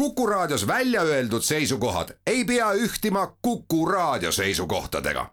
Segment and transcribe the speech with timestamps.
[0.00, 5.30] Kuku Raadios välja öeldud seisukohad ei pea ühtima Kuku Raadio seisukohtadega.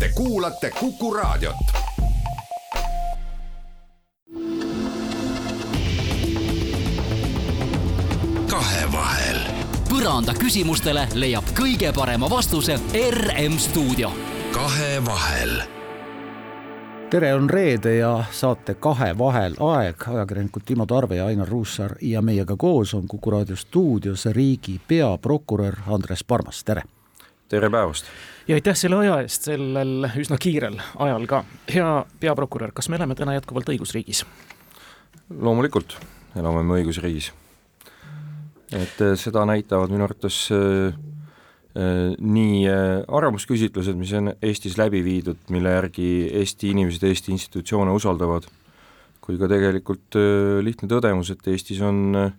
[0.00, 1.56] Te kuulate Kuku Raadiot.
[8.50, 9.40] kahevahel.
[9.90, 12.78] põranda küsimustele leiab kõige parema vastuse
[13.10, 14.12] RM stuudio.
[14.52, 15.75] kahevahel
[17.10, 22.22] tere, on reede ja saate Kahe vahel aeg, ajakirjanikud Timo Tarve ja Ainar Ruussaar ja
[22.22, 26.82] meiega koos on Kuku raadio stuudios riigi peaprokurör Andres Parmas, tere!
[27.48, 28.10] tere päevast!
[28.48, 31.44] ja aitäh selle aja eest, sellel üsna kiirel ajal ka.
[31.74, 34.24] hea peaprokurör, kas me elame täna jätkuvalt õigusriigis?
[35.30, 35.98] loomulikult
[36.36, 37.32] elame me õigusriigis.
[38.72, 41.15] et eh, seda näitavad minu arvates äh, Äh,
[41.76, 46.08] nii äh, arvamusküsitlused, mis on Eestis läbi viidud, mille järgi
[46.40, 48.48] Eesti inimesed Eesti institutsioone usaldavad,
[49.20, 52.30] kui ka tegelikult äh, lihtne tõdemus, et Eestis on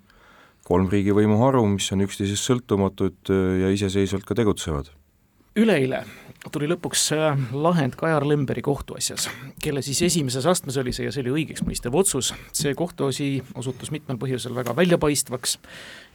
[0.67, 4.89] kolm riigivõimu haru, mis on üksteisest sõltumatud ja iseseisvalt ka tegutsevad.
[5.57, 6.01] Üleeile
[6.53, 9.27] tuli lõpuks äh, lahend Kajar Lemberi kohtuasjas,
[9.63, 12.33] kelle siis esimeses astmes oli see ja see oli õigeksmõistev otsus.
[12.55, 15.57] see kohtuasi osutus mitmel põhjusel väga väljapaistvaks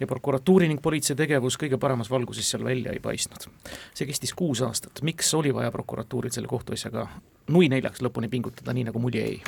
[0.00, 3.48] ja prokuratuuri ning politsei tegevus kõige paremas valguses seal välja ei paistnud.
[3.94, 7.06] see kestis kuus aastat, miks oli vaja prokuratuuril selle kohtuasjaga
[7.48, 9.38] nui neljaks lõpuni pingutada, nii nagu mulje jäi?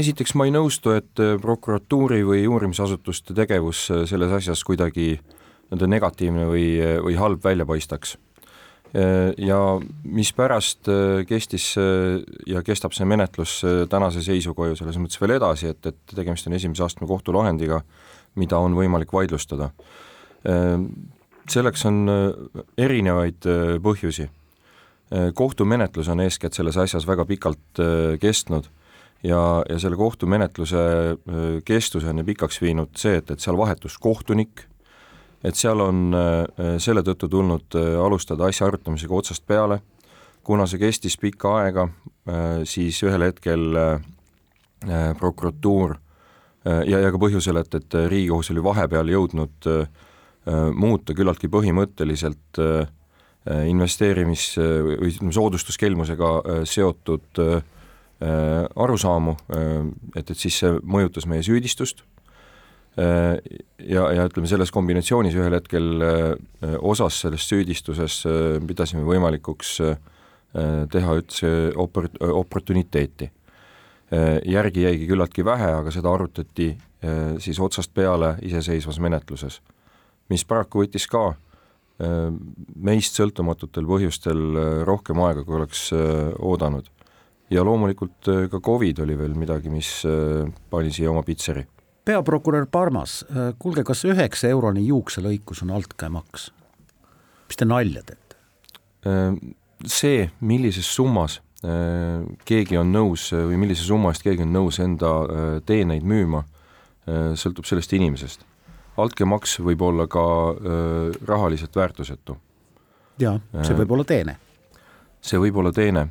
[0.00, 6.68] esiteks ma ei nõustu, et prokuratuuri või uurimisasutuste tegevus selles asjas kuidagi nii-öelda negatiivne või,
[7.02, 8.25] või halb välja paistaks Äh,
[9.38, 9.58] ja
[10.04, 13.58] mispärast äh, kestis äh, ja kestab see menetlus
[13.90, 17.82] tänase seisuga ju selles mõttes veel edasi, et, et tegemist on esimese astme kohtulahendiga,
[18.40, 19.70] mida on võimalik vaidlustada.
[21.48, 22.10] selleks on
[22.78, 23.46] erinevaid
[23.82, 24.28] põhjusi.
[25.34, 27.80] kohtumenetlus on eeskätt selles asjas väga pikalt
[28.20, 28.68] kestnud
[29.24, 30.76] ja, ja selle kohtumenetluse
[31.64, 34.66] kestuse on ju pikaks viinud see, et, et seal vahetus kohtunik
[35.46, 39.80] et seal on äh, selle tõttu tulnud äh, alustada asja arutamisega otsast peale,
[40.46, 41.86] kuna see kestis pikka aega,
[42.30, 43.80] äh, siis ühel hetkel
[45.18, 45.94] prokuratuur
[46.62, 49.68] ja, ja ka põhjusel, et, et Riigikohus oli vahepeal jõudnud
[50.76, 52.60] muuta küllaltki põhimõtteliselt
[53.72, 56.30] investeerimis- või ütleme, soodustuskelmusega
[56.68, 57.40] seotud
[58.84, 62.04] arusaamu, et, et siis see mõjutas meie süüdistust.
[62.04, 62.15] Äh,
[62.96, 69.78] ja, ja ütleme, selles kombinatsioonis ühel hetkel äh, osas sellest süüdistuses äh, pidasime võimalikuks
[70.56, 73.26] teha üldse opor-, oportuniteeti.
[74.48, 76.70] järgi jäigi küllaltki vähe, aga seda arutati
[77.42, 79.58] siis otsast peale iseseisvas menetluses,
[80.32, 81.34] mis paraku võttis ka
[82.88, 84.40] meist sõltumatutel põhjustel
[84.88, 86.88] rohkem aega, kui oleks oodanud.
[87.50, 90.06] ja loomulikult ka Covid oli veel midagi, mis
[90.70, 91.66] pani siia oma pitseri
[92.06, 96.50] peaprokurör Parmas, äh, kuulge, kas üheksa euroni juukselõikus on altkäemaks?
[97.46, 98.38] mis te nalja teete?
[99.06, 99.34] Äh,
[99.86, 105.12] see, millises summas äh, keegi on nõus või millise summa eest keegi on nõus enda
[105.66, 106.44] teeneid müüma,
[107.38, 108.40] sõltub sellest inimesest.
[108.98, 110.24] altkäemaks võib olla ka
[111.26, 112.34] rahaliselt väärtusetu.
[113.18, 114.36] jaa, see võib olla teene.
[115.20, 116.08] see võib olla teene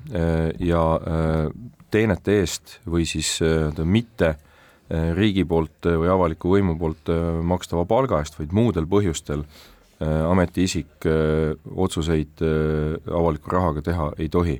[0.59, 0.83] ja
[1.91, 3.39] teenete eest või siis
[3.83, 4.35] mitte
[4.89, 9.45] riigi poolt eh, või avaliku võimu poolt eh, makstava palga eest, vaid muudel põhjustel
[10.05, 11.05] ametiisik
[11.71, 14.57] otsuseid avaliku rahaga teha ei tohi.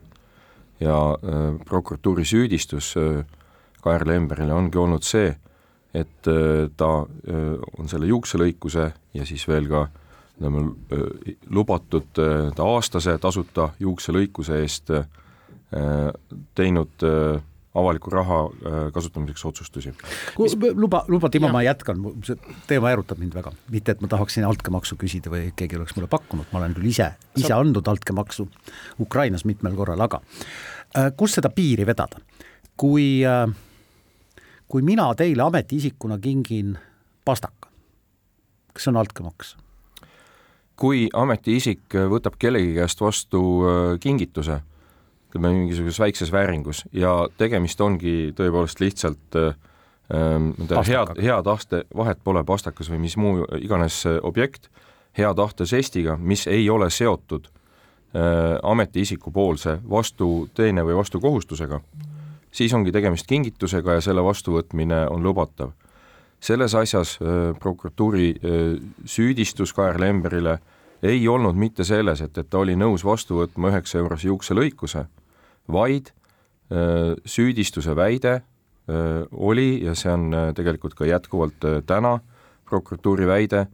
[0.80, 0.96] ja
[1.66, 2.94] prokuratuuri süüdistus
[3.84, 5.36] Kaer Lemberile ongi olnud see,
[5.94, 6.30] et
[6.78, 9.84] ta on selle juukselõikuse ja siis veel ka
[10.40, 10.64] ütleme,
[11.52, 12.24] lubatud
[12.64, 14.96] aastase tasuta juukselõikuse eest
[16.56, 17.08] teinud
[17.76, 19.94] avaliku raha äh, kasutamiseks otsustusi.
[20.74, 22.38] luba, luba Timo, ma jätkan, see
[22.68, 26.48] teema erutab mind väga, mitte et ma tahaksin altkäemaksu küsida või keegi oleks mulle pakkunud,
[26.52, 28.48] ma olen küll ise, ise andnud altkäemaksu
[29.04, 30.22] Ukrainas mitmel korral, aga
[30.96, 32.22] äh, kus seda piiri vedada?
[32.78, 33.48] kui, äh,
[34.68, 36.78] kui mina teile ametiisikuna kingin
[37.26, 37.70] pastaka,
[38.74, 39.56] kas see on altkäemaks?
[40.80, 43.42] kui ametiisik võtab kellegi käest vastu
[44.04, 44.62] kingituse
[45.36, 50.54] ütleme, mingisuguses väikses vääringus ja tegemist ongi tõepoolest lihtsalt ähm,
[50.88, 54.70] hea, hea tahte, vahet pole pastakas või mis muu iganes äh, objekt,
[55.18, 61.82] hea tahte žestiga, mis ei ole seotud äh, ametiisiku poolse vastuteene või vastukohustusega,
[62.52, 65.74] siis ongi tegemist kingitusega ja selle vastuvõtmine on lubatav.
[66.40, 70.60] selles asjas äh, prokuratuuri äh, süüdistus Kaer Lemberile
[71.04, 75.06] ei olnud mitte selles, et, et ta oli nõus vastu võtma üheksa eurose juukselõikuse
[75.72, 76.12] vaid
[77.26, 78.42] süüdistuse väide
[79.32, 82.20] oli ja see on tegelikult ka jätkuvalt täna
[82.66, 83.68] prokuratuuri väide,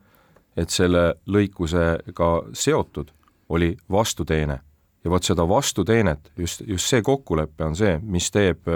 [0.58, 3.12] et selle lõikusega seotud
[3.50, 4.60] oli vastuteene
[5.04, 8.68] ja vot seda vastuteenet, just, just see kokkulepe on see, mis teeb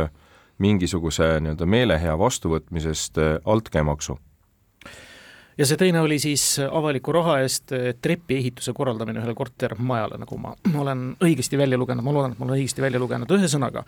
[0.63, 4.17] mingisuguse nii-öelda meelehea vastuvõtmisest altkäemaksu.
[5.57, 10.37] Ja see teine oli siis avaliku raha eest äh, trepi ehituse korraldamine ühele kortermajale, nagu
[10.41, 10.53] ma
[10.83, 13.85] olen õigesti välja lugenud, ma loodan, et ma olen õigesti välja lugenud, ühesõnaga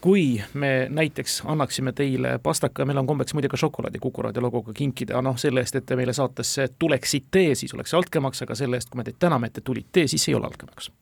[0.00, 4.44] kui me näiteks annaksime teile pastaka ja meil on kombeks muide ka šokolaadi Kuku raadio
[4.44, 8.78] logoga kinkida, noh selle eest, et te meile saatesse tuleksite, siis oleks altkäemaks, aga selle
[8.78, 10.92] eest, kui me teid täname, et te tulite, siis ei ole altkäemaks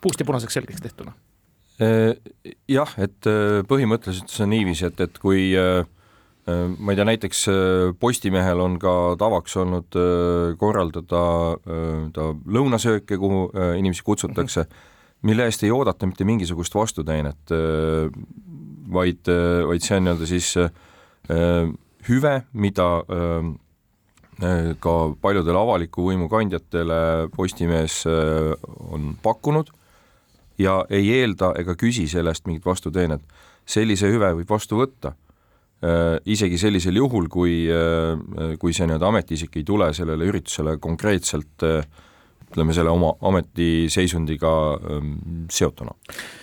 [0.00, 1.14] puust ja punaseks selgeks tehtuna?
[1.82, 2.16] Äh,
[2.68, 5.84] jah, et äh, põhimõtteliselt see on niiviisi, et, et kui äh,
[6.46, 7.40] ma ei tea, näiteks
[7.98, 9.96] Postimehel on ka tavaks olnud
[10.60, 11.22] korraldada
[12.14, 12.26] ta
[12.58, 13.48] lõunasööke, kuhu
[13.78, 14.66] inimesi kutsutakse
[15.26, 17.52] mille eest ei oodata mitte mingisugust vastuteenet,
[18.92, 19.30] vaid,
[19.68, 20.52] vaid see on nii-öelda siis
[22.08, 22.88] hüve, mida
[24.84, 27.00] ka paljudele avaliku võimu kandjatele
[27.36, 29.72] Postimees on pakkunud
[30.60, 33.22] ja ei eelda ega küsi sellest mingit vastuteenet.
[33.66, 35.25] sellise hüve võib vastu võtta äh,,
[36.26, 41.84] isegi sellisel juhul, kui äh,, kui see nii-öelda ametiisik ei tule sellele üritusele konkreetselt äh,
[42.50, 44.52] ütleme, selle oma ametiseisundiga
[44.90, 45.12] ähm,
[45.50, 45.94] seotuna.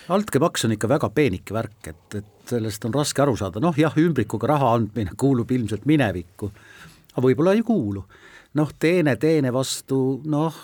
[0.10, 3.96] altkäemaks on ikka väga peenike värk, et, et sellest on raske aru saada, noh jah,
[3.98, 6.52] ümbrikuga raha andmine kuulub ilmselt minevikku,
[7.14, 8.04] aga võib-olla ei kuulu
[8.60, 10.60] noh, teene teene vastu noh,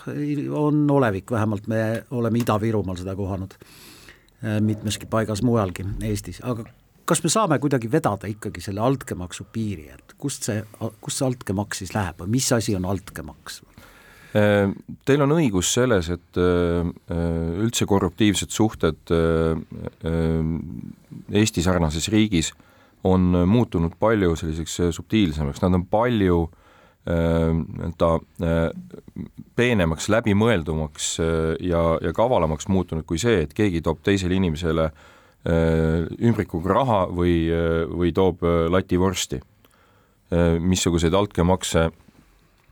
[0.60, 3.56] on olevik, vähemalt me oleme Ida-Virumaal seda kohanud,
[4.44, 6.68] äh, mitmeski paigas mujalgi Eestis, aga
[7.10, 10.62] kas me saame kuidagi vedada ikkagi selle altkäemaksu piiri, et kust see,
[11.02, 13.64] kust see altkäemaks siis läheb või mis asi on altkäemaks?
[14.38, 14.70] Äh,
[15.10, 16.86] teil on õigus selles, et äh,
[17.66, 19.14] üldse korruptiivsed suhted
[21.30, 22.54] Eesti sarnases riigis
[23.08, 26.42] on muutunud palju selliseks subtiilsemaks, nad on palju
[27.10, 28.10] nii-öelda
[29.58, 31.06] peenemaks, läbimõeldumaks
[31.64, 34.90] ja, ja kavalamaks muutunud kui see, et keegi toob teisele inimesele
[35.48, 37.48] ümbrikuga raha või,
[37.88, 39.40] või toob lativorsti.
[40.60, 41.86] missuguseid altkäemakse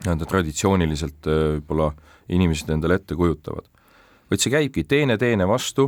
[0.03, 1.93] nii-öelda traditsiooniliselt võib-olla
[2.29, 3.63] inimesed endale ette kujutavad.
[4.29, 5.87] vaid see käibki teene teene vastu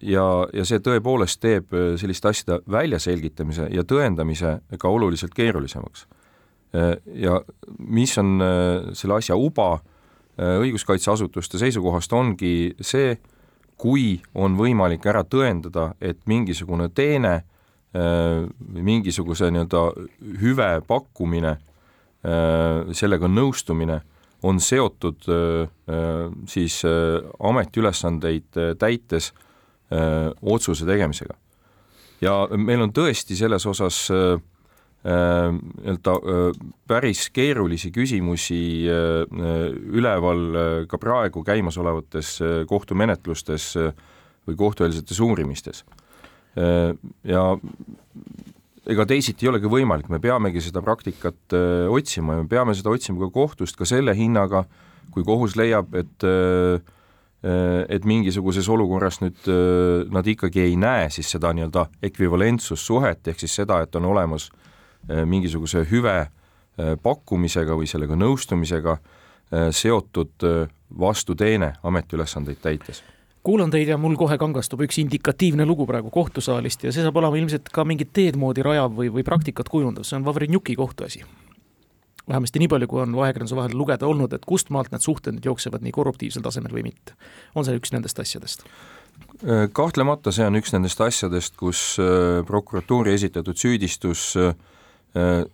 [0.00, 6.06] ja, ja see tõepoolest teeb selliste asjade väljaselgitamise ja tõendamise ka oluliselt keerulisemaks
[6.72, 7.42] Äh, ja
[7.78, 13.18] mis on äh, selle asja uba äh, õiguskaitseasutuste seisukohast, ongi see,
[13.82, 17.40] kui on võimalik ära tõendada, et mingisugune teene,
[18.72, 19.82] mingisuguse nii-öelda
[20.40, 21.56] hüve pakkumine,
[22.94, 23.98] sellega nõustumine
[24.46, 25.26] on seotud
[26.48, 26.78] siis
[27.50, 29.32] ametiülesandeid täites
[29.90, 31.34] otsuse tegemisega.
[32.22, 34.51] ja meil on tõesti selles osas äh, Äh,
[35.02, 38.86] nii-öelda äh, päris keerulisi küsimusi
[39.98, 42.36] üleval ka praegu käimasolevates
[42.70, 43.72] kohtumenetlustes
[44.46, 45.84] või kohtueelsetes uurimistes.
[47.24, 47.42] ja
[48.86, 51.54] ega teisiti ei olegi võimalik, me peamegi seda praktikat
[51.88, 54.66] otsima ja me peame seda otsima ka kohtust ka selle hinnaga,
[55.10, 56.26] kui kohus leiab, et
[57.42, 59.48] et mingisuguses olukorras nüüd
[60.14, 64.68] nad ikkagi ei näe siis seda nii-öelda ekvivalentsussuhet, ehk siis seda, et on olemas Äh,
[65.08, 66.30] mingisuguse hüve äh,
[67.02, 70.46] pakkumisega või sellega nõustumisega äh, seotud
[70.98, 73.02] vastuteene ametiülesandeid täites
[73.42, 77.38] kuulan teid ja mul kohe kangastub üks indikatiivne lugu praegu kohtusaalist ja see saab olema
[77.40, 81.24] ilmselt ka mingit teed moodi rajav või, või praktikat kujundav, see on Vavrenjuki kohtuasi.
[82.28, 85.44] vähemasti nii palju, kui on ajakirjanduse vahel lugeda olnud, et kust maalt need suhted nüüd
[85.50, 87.16] jooksevad nii korruptiivsel tasemel või mitte.
[87.54, 88.62] on see üks nendest asjadest?
[89.72, 91.96] kahtlemata see on üks nendest asjadest, kus
[92.46, 94.71] prokuratuuri esitatud süüdistus äh, Äh,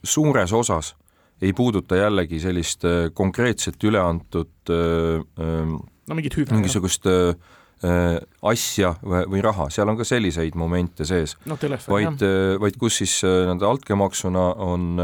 [0.05, 0.95] suures osas
[1.43, 6.55] ei puuduta jällegi sellist äh, konkreetset üleantud äh, ähm, no mingit hüve.
[6.55, 7.07] mingisugust
[7.79, 11.55] asja või, või raha, seal on ka selliseid momente sees no,.
[11.87, 12.25] vaid,
[12.59, 14.99] vaid kus siis nii-öelda altkäemaksuna on,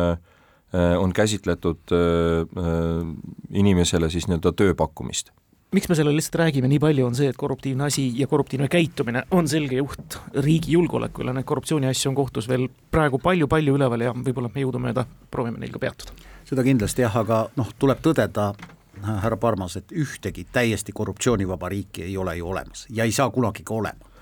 [0.74, 1.94] on käsitletud
[3.54, 5.30] inimesele siis nii-öelda tööpakkumist
[5.74, 6.68] miks me sellele lihtsalt räägime?
[6.70, 11.34] Nii palju, on see, et korruptiivne asi ja korruptiivne käitumine on selge juht riigi julgeolekule,
[11.34, 15.82] neid korruptsiooniasju on kohtus veel praegu palju-palju üleval ja võib-olla me jõudumööda proovime neil ka
[15.82, 16.14] peatuda.
[16.44, 18.52] seda kindlasti jah, aga noh, tuleb tõdeda,
[19.04, 23.64] härra Parmas, et ühtegi täiesti korruptsioonivaba riiki ei ole ju olemas ja ei saa kunagi
[23.64, 24.12] ka olema.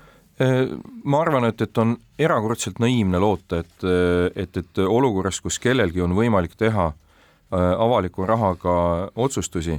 [0.41, 3.89] Äh, ma arvan, et, et on erakordselt naiivne loota, et,
[4.35, 8.75] et, et olukorras, kus kellelgi on võimalik teha äh, avaliku rahaga
[9.15, 9.77] otsustusi,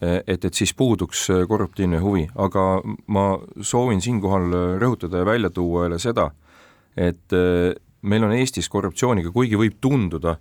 [0.00, 2.64] et, et siis puuduks korruptiivne huvi, aga
[3.14, 3.24] ma
[3.60, 6.28] soovin siinkohal rõhutada ja välja tuua jälle seda,
[6.96, 10.36] et eh, meil on Eestis korruptsiooniga, kuigi võib tunduda,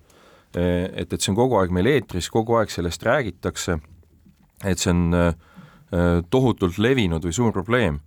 [0.54, 3.80] et, et see on kogu aeg meil eetris, kogu aeg sellest räägitakse,
[4.66, 5.34] et see on
[6.32, 8.00] tohutult levinud või suur probleem,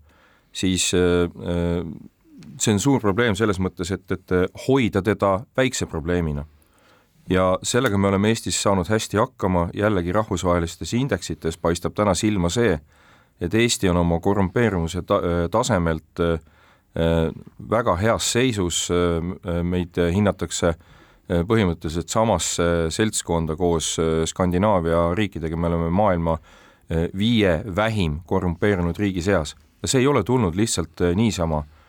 [0.52, 4.34] siis see on suur probleem selles mõttes, et, et
[4.66, 6.44] hoida teda väikse probleemina
[7.30, 12.78] ja sellega me oleme Eestis saanud hästi hakkama, jällegi rahvusvahelistes indeksites paistab täna silma see,
[13.40, 16.40] et Eesti on oma korrumpeerumise ta-, tasemelt äh,
[17.70, 23.94] väga heas seisus, äh, meid hinnatakse äh, põhimõtteliselt samasse seltskonda koos
[24.26, 26.38] Skandinaavia riikidega, me oleme maailma
[27.14, 29.54] viie vähim korrumpeerunud riigi seas.
[29.82, 31.62] Ja see ei ole tulnud lihtsalt niisama.
[31.62, 31.79] Äh,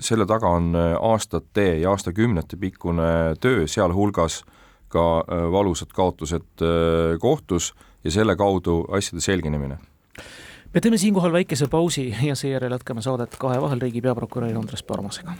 [0.00, 4.44] selle taga on äh, aastate ja aastakümnete pikkune töö, sealhulgas
[4.88, 6.64] ka äh, valusad kaotused
[7.20, 7.74] kohtus
[8.04, 9.78] ja selle kaudu asjade selginemine
[10.74, 15.32] me teeme siinkohal väikese pausi ja seejärel jätkame saadet kahe vahel riigi peaprokuröri Andres Parmasega.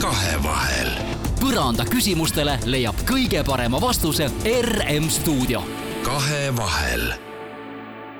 [0.00, 0.92] kahevahel.
[1.40, 4.30] põranda küsimustele leiab kõige parema vastuse
[4.62, 5.62] RM stuudio.
[6.02, 7.29] kahevahel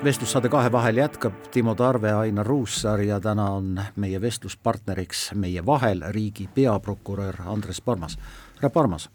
[0.04, 1.32] vestlussaade Kahe vahel jätkab.
[1.50, 8.18] Timo Tarve, Ainar Ruussaar ja täna on meie vestluspartneriks meie vahel riigi peaprokurör Andres Parmas.
[8.56, 9.10] härra Parmas,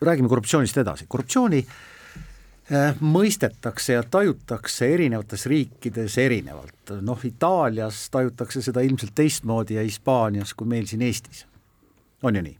[0.00, 1.66] räägime korruptsioonist edasi, korruptsiooni
[2.72, 10.54] äh, mõistetakse ja tajutakse erinevates riikides erinevalt, noh Itaalias tajutakse seda ilmselt teistmoodi ja Hispaanias
[10.54, 11.46] kui meil siin Eestis,
[12.22, 12.56] on ju nii?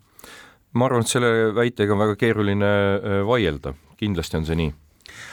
[0.73, 4.75] ma arvan, et selle väitega on väga keeruline äh, vaielda, kindlasti on see nii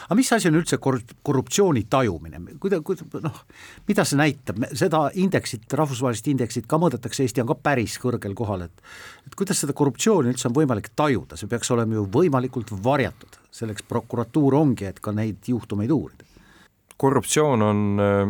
[0.07, 3.41] aga mis asi on üldse korruptsiooni tajumine, kuida-, kuida-, noh,
[3.87, 8.67] mida see näitab, seda indeksit, rahvusvahelist indeksit ka mõõdetakse, Eesti on ka päris kõrgel kohal,
[8.67, 8.85] et
[9.25, 13.85] et kuidas seda korruptsiooni üldse on võimalik tajuda, see peaks olema ju võimalikult varjatud, selleks
[13.89, 16.27] prokuratuur ongi, et ka neid juhtumeid uurida.
[16.97, 18.29] Korruptsioon on äh,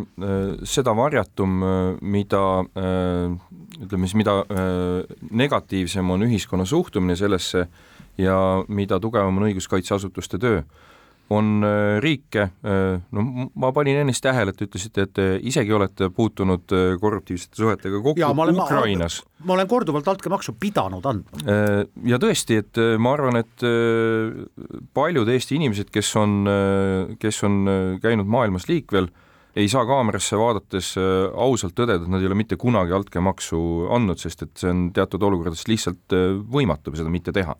[0.66, 2.40] seda varjatum, äh, mida
[2.74, 3.36] äh,
[3.78, 7.68] ütleme siis, mida äh, negatiivsem on ühiskonna suhtumine sellesse
[8.18, 10.64] ja mida tugevam on õiguskaitseasutuste töö
[11.30, 16.08] on äh, riike, äh, no ma panin ennist tähele, et ütlesite, et te isegi olete
[16.14, 19.20] puutunud äh, korruptiivsete suhetega kokku ja, olen, Ukrainas.
[19.44, 21.42] ma olen korduvalt altkäemaksu pidanud andma.
[22.06, 23.66] ja tõesti, et ma arvan, et
[24.94, 26.48] paljud Eesti inimesed, kes on,
[27.20, 27.60] kes on
[28.02, 29.10] käinud maailmas liikvel,
[29.56, 30.94] ei saa kaamerasse vaadates
[31.34, 33.60] ausalt tõdeda, et nad ei ole mitte kunagi altkäemaksu
[33.96, 36.16] andnud, sest et see on teatud olukordades lihtsalt
[36.52, 37.56] võimatu seda mitte teha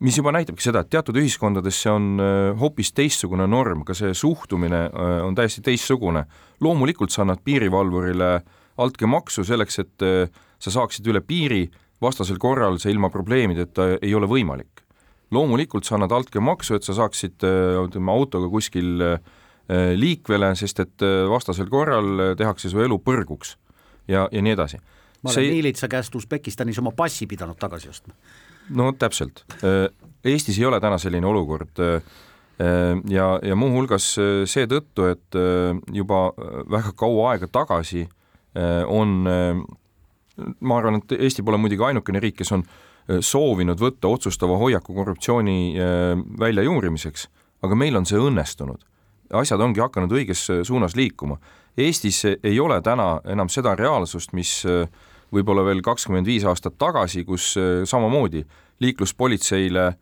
[0.00, 4.12] mis juba näitabki seda, et teatud ühiskondades see on äh, hoopis teistsugune norm, ka see
[4.16, 6.26] suhtumine äh, on täiesti teistsugune.
[6.60, 8.30] loomulikult sa annad piirivalvurile
[8.76, 11.66] altkäemaksu selleks, et äh, sa saaksid üle piiri,
[12.02, 14.84] vastasel korral see ilma probleemideta ei ole võimalik.
[15.30, 19.00] loomulikult sa annad altkäemaksu, et sa saaksid ütleme autoga kuskil
[19.98, 23.56] liikvele, sest et vastasel korral tehakse su elu põrguks
[24.06, 24.78] ja, ja nii edasi.
[25.22, 25.50] ma olen see...
[25.50, 28.14] miilitsa käest Usbekistanis oma passi pidanud tagasi ostma
[28.74, 29.86] no täpselt, äh,
[30.26, 31.94] Eestis ei ole täna selline olukord äh,
[32.58, 34.08] äh, ja, ja muuhulgas
[34.50, 35.40] seetõttu, et
[35.92, 36.30] juba
[36.70, 38.06] väga kaua aega tagasi
[38.88, 39.26] on,
[40.64, 42.62] ma arvan, et Eesti pole muidugi ainukene riik, kes on
[43.20, 45.76] soovinud võtta otsustava hoiaku korruptsiooni
[46.40, 47.26] väljajuurimiseks,
[47.68, 48.80] aga meil on see õnnestunud.
[49.36, 51.36] asjad ongi hakanud õiges suunas liikuma.
[51.76, 54.64] Eestis ei ole täna enam seda reaalsust, mis
[55.34, 58.44] võib-olla veel kakskümmend viis aastat tagasi, kus äh, samamoodi
[58.84, 59.96] liikluspolitseile äh,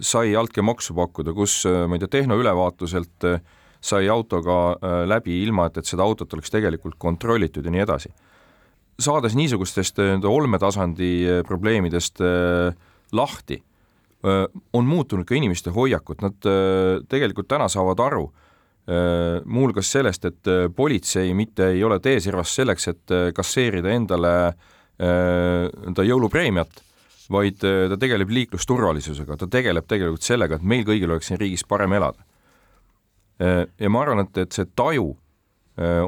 [0.00, 3.30] sai altkäemaksu pakkuda, kus äh, ma ei tea, tehnoülevaatuselt
[3.86, 8.08] sai autoga läbi, ilma et, et seda autot oleks tegelikult kontrollitud ja nii edasi.
[8.98, 11.10] saades niisugustest nii-öelda olmetasandi
[11.46, 12.22] probleemidest
[13.12, 13.60] lahti,
[14.72, 16.48] on muutunud ka inimeste hoiakud, nad
[17.06, 18.24] tegelikult täna saavad aru,
[19.44, 24.32] muuhulgas sellest, et äh, politsei mitte ei ole teeservas selleks, et äh, kasseerida endale
[24.96, 26.78] enda jõulupreemiat,
[27.28, 31.92] vaid ta tegeleb liiklusturvalisusega, ta tegeleb tegelikult sellega, et meil kõigil oleks siin riigis parem
[31.92, 32.24] elada.
[33.36, 35.10] ja ma arvan, et, et see taju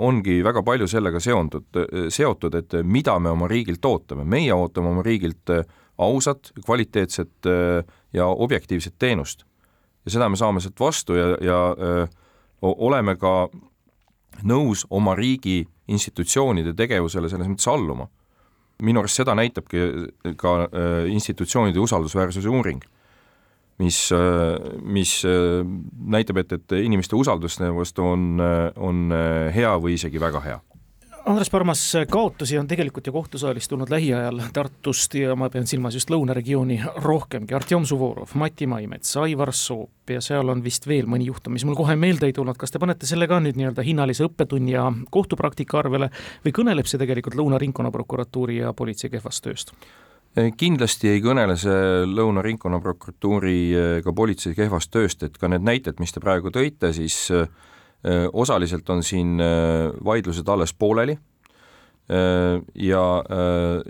[0.00, 1.66] ongi väga palju sellega seondud,
[2.08, 5.52] seotud, et mida me oma riigilt ootame, meie ootame oma riigilt
[5.98, 7.50] ausat, kvaliteetset
[8.16, 9.44] ja objektiivset teenust.
[10.06, 11.60] ja seda me saame sealt vastu ja, ja
[12.62, 13.48] oleme ka
[14.46, 18.08] nõus oma riigi institutsioonide tegevusele selles mõttes alluma.
[18.82, 19.78] minu arust seda näitabki
[20.38, 22.84] ka äh, institutsioonide usaldusväärsuse uuring,
[23.78, 25.24] mis, äh, mis
[26.06, 28.40] näitab, et, et inimeste usaldus vastu on,
[28.76, 29.10] on
[29.54, 30.60] hea või isegi väga hea
[31.28, 36.08] Andres Parmas, kaotusi on tegelikult ju kohtusaalis tulnud lähiajal Tartust ja ma pean silmas just
[36.08, 41.52] lõunaregiooni rohkemgi, Artjom Suvorov, Mati Maimets, Aivar Soop ja seal on vist veel mõni juhtum,
[41.52, 44.72] mis mul kohe meelde ei tulnud, kas te panete selle ka nüüd nii-öelda hinnalise õppetunni
[44.72, 46.08] ja kohtupraktika arvele
[46.46, 49.76] või kõneleb see tegelikult Lõuna ringkonnaprokuratuuri ja politsei kehvast tööst?
[50.56, 53.58] kindlasti ei kõnele see Lõuna ringkonnaprokuratuuri
[53.98, 57.52] ega politsei kehvast tööst, et ka need näited, mis te praegu tõite, siis äh,
[58.32, 59.40] osaliselt on siin
[60.04, 61.16] vaidlused alles pooleli
[62.08, 63.00] ja,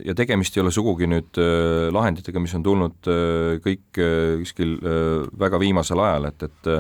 [0.05, 1.39] ja tegemist ei ole sugugi nüüd
[1.95, 3.11] lahenditega, mis on tulnud
[3.63, 4.01] kõik
[4.41, 4.79] kuskil
[5.39, 6.73] väga viimasel ajal, et, et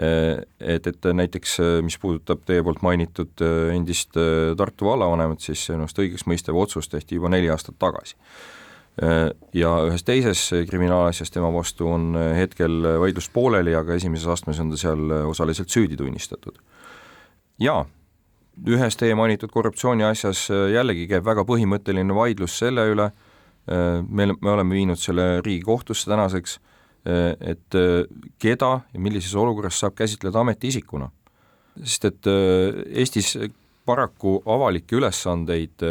[0.00, 3.42] et, et näiteks mis puudutab teie poolt mainitud
[3.74, 4.14] endist
[4.56, 8.16] Tartu vallavanemat, siis ennast õigeksmõistev otsus tehti juba neli aastat tagasi.
[9.00, 14.76] Ja ühes teises kriminaalasjas tema vastu on hetkel vaidlus pooleli, aga esimeses astmes on ta
[14.76, 16.58] seal osaliselt süüdi tunnistatud.
[17.60, 17.86] jaa,
[18.68, 23.10] ühes teie mainitud korruptsiooniasjas jällegi käib väga põhimõtteline vaidlus selle üle,
[24.08, 26.58] me, me oleme viinud selle Riigikohtusse tänaseks,
[27.40, 27.78] et
[28.38, 31.10] keda ja millises olukorras saab käsitleda ametiisikuna.
[31.84, 33.36] sest et Eestis
[33.86, 35.82] paraku avalikke ülesandeid,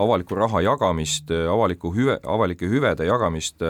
[0.00, 3.62] avaliku raha jagamist, avaliku hüve, avalike hüvede jagamist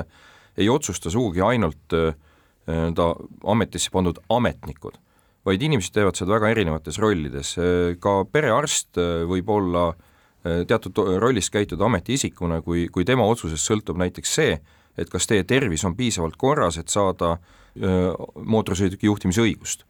[0.58, 3.06] ei otsusta sugugi ainult nii-öelda
[3.50, 4.98] ametisse pandud ametnikud
[5.46, 7.54] vaid inimesed teevad seda väga erinevates rollides,
[8.02, 14.00] ka perearst äh, võib olla äh, teatud rollis käituda ametiisikuna, kui, kui tema otsusest sõltub
[14.00, 14.58] näiteks see,
[15.00, 19.86] et kas teie tervis on piisavalt korras, et saada äh, mootorsõiduki juhtimise õigust.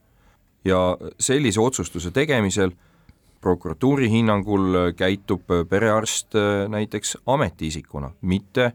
[0.65, 2.75] ja sellise otsustuse tegemisel
[3.41, 6.37] prokuratuuri hinnangul käitub perearst
[6.69, 8.73] näiteks ametiisikuna, mitte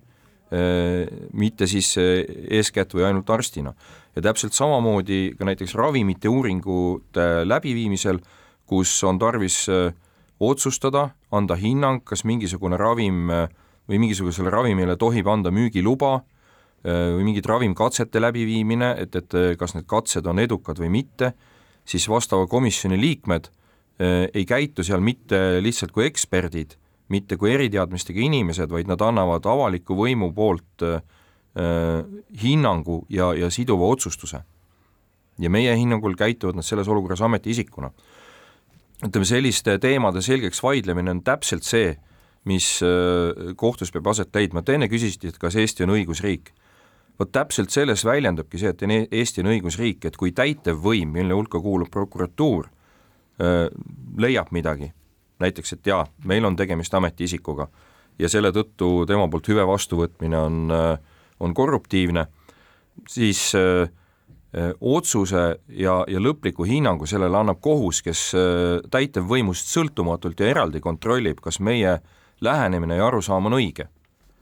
[1.34, 3.74] mitte siis eeskätt või ainult arstina.
[4.15, 8.22] Ja täpselt samamoodi ka näiteks ravimite uuringute läbiviimisel,
[8.65, 9.93] kus on tarvis äh,
[10.39, 13.50] otsustada, anda hinnang, kas mingisugune ravim äh,
[13.89, 19.88] või mingisugusele ravimile tohib anda müügiluba äh, või mingid ravimkatsete läbiviimine, et, et kas need
[19.89, 21.34] katsed on edukad või mitte,
[21.86, 23.51] siis vastava komisjoni liikmed
[23.99, 26.73] ei käitu seal mitte lihtsalt kui eksperdid,
[27.09, 30.99] mitte kui eriteadmistega inimesed, vaid nad annavad avaliku võimu poolt äh,
[31.55, 32.03] Äh,
[32.43, 34.41] hinnangu ja, ja siduva otsustuse.
[35.39, 37.91] ja meie hinnangul käituvad nad selles olukorras ametiisikuna.
[39.05, 41.95] ütleme, selliste teemade selgeks vaidlemine on täpselt see,
[42.43, 46.51] mis äh, kohtus peab aset leidma, te enne küsisite, et kas Eesti on õigusriik.
[47.19, 51.88] vot täpselt selles väljendubki see, et Eesti on õigusriik, et kui täitevvõim, mille hulka kuulub
[51.88, 52.85] prokuratuur, äh,
[54.17, 54.88] leiab midagi,
[55.43, 57.67] näiteks et jaa, meil on tegemist ametiisikuga
[58.19, 60.76] ja selle tõttu tema poolt hüve vastuvõtmine on
[61.39, 62.26] on korruptiivne,
[63.08, 63.88] siis öö,
[64.82, 68.30] otsuse ja, ja lõpliku hinnangu sellele annab kohus, kes
[68.91, 71.98] täitevvõimust sõltumatult ja eraldi kontrollib, kas meie
[72.41, 73.89] lähenemine ja arusaam on õige.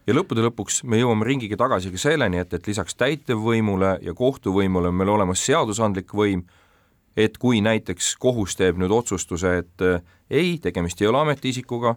[0.08, 4.92] ja lõppude lõpuks me jõuame ringiga tagasi ka selleni, et, et lisaks täitevvõimule ja kohtuvõimule
[4.92, 6.44] on meil olemas seadusandlik võim,
[7.18, 9.84] et kui näiteks kohus teeb nüüd otsustuse, et
[10.30, 11.96] ei, tegemist ei ole ametiisikuga,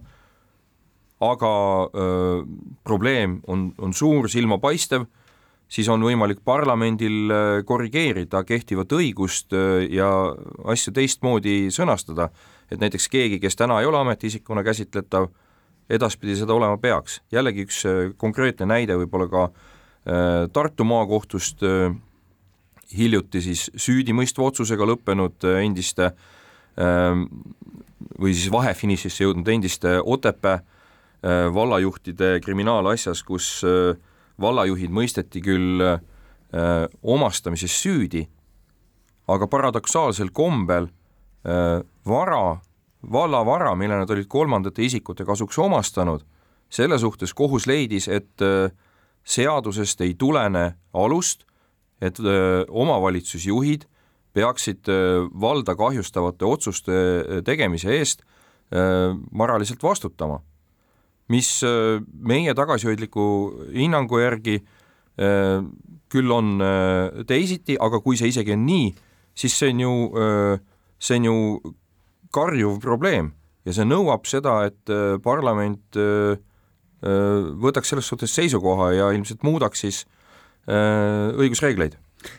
[1.25, 1.53] aga
[1.89, 2.43] öö,
[2.85, 5.07] probleem on, on suur, silmapaistev,
[5.69, 7.33] siis on võimalik parlamendil
[7.67, 9.57] korrigeerida kehtivat õigust
[9.91, 10.11] ja
[10.69, 12.29] asju teistmoodi sõnastada,
[12.71, 15.31] et näiteks keegi, kes täna ei ole ametiisikuna käsitletav,
[15.91, 17.21] edaspidi seda olema peaks.
[17.33, 17.83] jällegi üks
[18.17, 19.49] konkreetne näide võib-olla ka
[20.53, 21.63] Tartu maakohtust
[22.93, 26.13] hiljuti siis süüdimõistva otsusega lõppenud endiste
[26.77, 30.61] või siis vahefinišisse jõudnud endiste Otepää
[31.27, 33.97] Äh, vallajuhtide kriminaalasjas, kus äh,
[34.41, 35.97] vallajuhid mõisteti küll äh,
[37.03, 38.21] omastamises süüdi,
[39.27, 40.87] aga paradoksaalsel kombel
[42.07, 42.57] vara,
[43.13, 46.25] vallavara, mille nad olid kolmandate isikute kasuks omastanud,
[46.71, 48.43] selle suhtes kohus leidis, et
[49.23, 51.45] seadusest ei tulene alust,
[52.01, 52.19] et
[52.69, 53.87] omavalitsusjuhid
[54.37, 54.89] peaksid
[55.33, 56.97] valda kahjustavate otsuste
[57.45, 58.25] tegemise eest
[59.33, 60.43] moraalselt vastutama.
[61.33, 63.25] Mis meie tagasihoidliku
[63.73, 64.59] hinnangu järgi
[66.13, 66.61] küll on
[67.27, 68.91] teisiti, aga kui see isegi on nii,
[69.35, 69.95] siis see on ju,
[71.01, 71.37] see on ju
[72.37, 73.33] karjuv probleem.
[73.67, 74.93] Ja see nõuab seda, et
[75.25, 75.97] parlament
[77.03, 80.05] võtaks selles suhtes seisukoha ja ilmselt muudaks siis
[80.67, 81.97] õigusreegleid.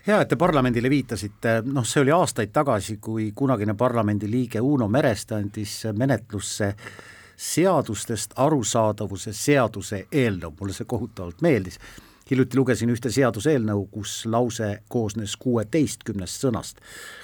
[0.08, 5.38] Hea, et te parlamendile viitasite, noh, see oli aastaid tagasi, kui kunagine parlamendiliige Uno Mereste
[5.38, 6.74] andis menetlusse
[7.38, 11.80] seadustest arusaadavuse seaduse eelnõu, mulle see kohutavalt meeldis.
[12.28, 16.82] Hiljuti lugesin ühte seaduseelnõu, kus lause koosnes kuueteistkümnest sõnast.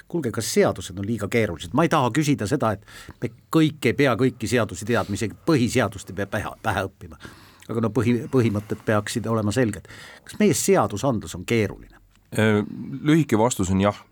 [0.08, 2.86] kuulge, kas seadused on liiga keerulised, ma ei taha küsida seda, et
[3.20, 7.18] me kõik ei pea kõiki seadusi teadma, isegi põhiseadust ei pea pähe, pähe õppima.
[7.68, 9.88] Aga no põhi, põhimõtted peaksid olema selged.
[10.24, 12.00] kas meie seadusandlus on keeruline?
[12.34, 12.62] Äh,
[13.04, 14.02] lühike vastus on jah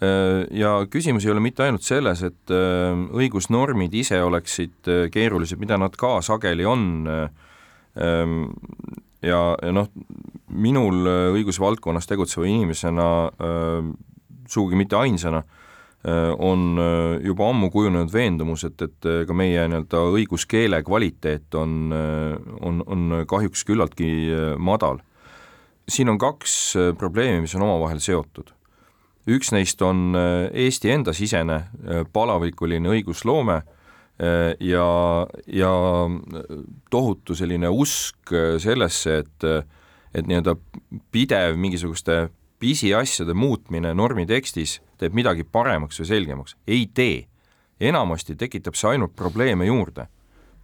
[0.00, 5.76] Äh, ja küsimus ei ole mitte ainult selles, et äh, õigusnormid ise oleksid keerulised, mida
[5.80, 7.04] nad ka sageli on,
[8.00, 8.38] ähm,
[9.20, 9.90] ja, ja noh,
[10.48, 11.04] minul
[11.36, 13.04] õigusvaldkonnas tegutseva inimesena,
[14.50, 15.44] sugugi mitte ainsana,
[16.04, 16.80] on
[17.20, 23.66] juba ammu kujunenud veendumus, et, et ka meie nii-öelda õiguskeele kvaliteet on, on, on kahjuks
[23.68, 24.08] küllaltki
[24.56, 25.02] madal.
[25.84, 26.54] siin on kaks
[26.96, 28.54] probleemi, mis on omavahel seotud
[29.28, 34.86] üks neist on äh, Eesti enda sisene äh, palavikuline õigusloome äh, ja,
[35.46, 35.72] ja
[36.90, 39.48] tohutu selline usk sellesse, et,
[40.14, 40.56] et nii-öelda
[41.12, 42.28] pidev mingisuguste
[42.60, 47.26] pisiasjade muutmine normi tekstis teeb midagi paremaks või selgemaks, ei tee.
[47.80, 50.06] enamasti tekitab see ainult probleeme juurde.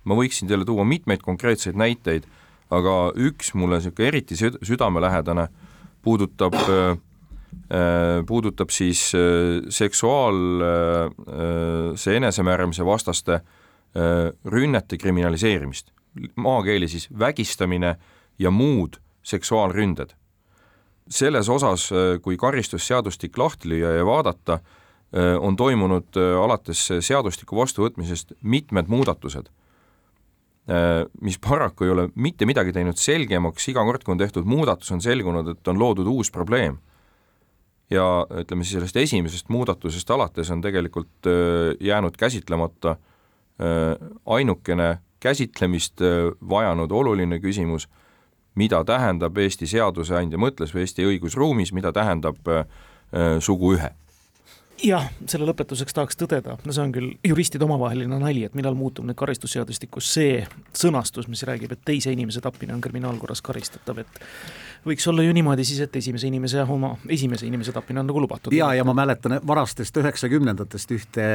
[0.05, 2.27] ma võiksin teile tuua mitmeid konkreetseid näiteid,
[2.71, 5.49] aga üks mulle niisugune eriti südamelähedane
[6.03, 6.99] puudutab äh,
[7.67, 9.21] Äh, puudutab siis äh,
[9.69, 13.41] seksuaalse äh, enesemääramise vastaste
[14.45, 15.91] rünnete kriminaliseerimist,
[16.37, 17.97] maakeeli siis vägistamine
[18.39, 20.11] ja muud seksuaalründed.
[21.09, 21.91] Selles osas,
[22.23, 24.59] kui karistusseadustik lahti lüüa ja vaadata,
[25.41, 29.49] on toimunud alates seadustiku vastuvõtmisest mitmed muudatused,
[31.23, 35.01] mis paraku ei ole mitte midagi teinud selgemaks, iga kord, kui on tehtud muudatus, on
[35.01, 36.81] selgunud, et on loodud uus probleem.
[37.91, 41.29] Ja ütleme siis sellest esimesest muudatusest alates on tegelikult
[41.81, 42.97] jäänud käsitlemata
[44.27, 44.89] ainukene
[45.23, 46.03] käsitlemist
[46.49, 47.87] vajanud oluline küsimus,
[48.57, 52.41] mida tähendab Eesti seadusandja mõtles või Eesti õigusruumis, mida tähendab
[53.41, 53.93] suguühe
[54.85, 59.07] jah, selle lõpetuseks tahaks tõdeda, no see on küll juristide omavaheline nali, et millal muutub
[59.07, 60.41] nüüd karistusseadustikus see
[60.77, 64.21] sõnastus, mis räägib, et teise inimese tapmine on kriminaalkorras karistatav, et
[64.87, 68.55] võiks olla ju niimoodi siis, et esimese inimese oma, esimese inimese tapmine on nagu lubatud.
[68.55, 71.29] ja, ja ma mäletan varastest üheksakümnendatest ühte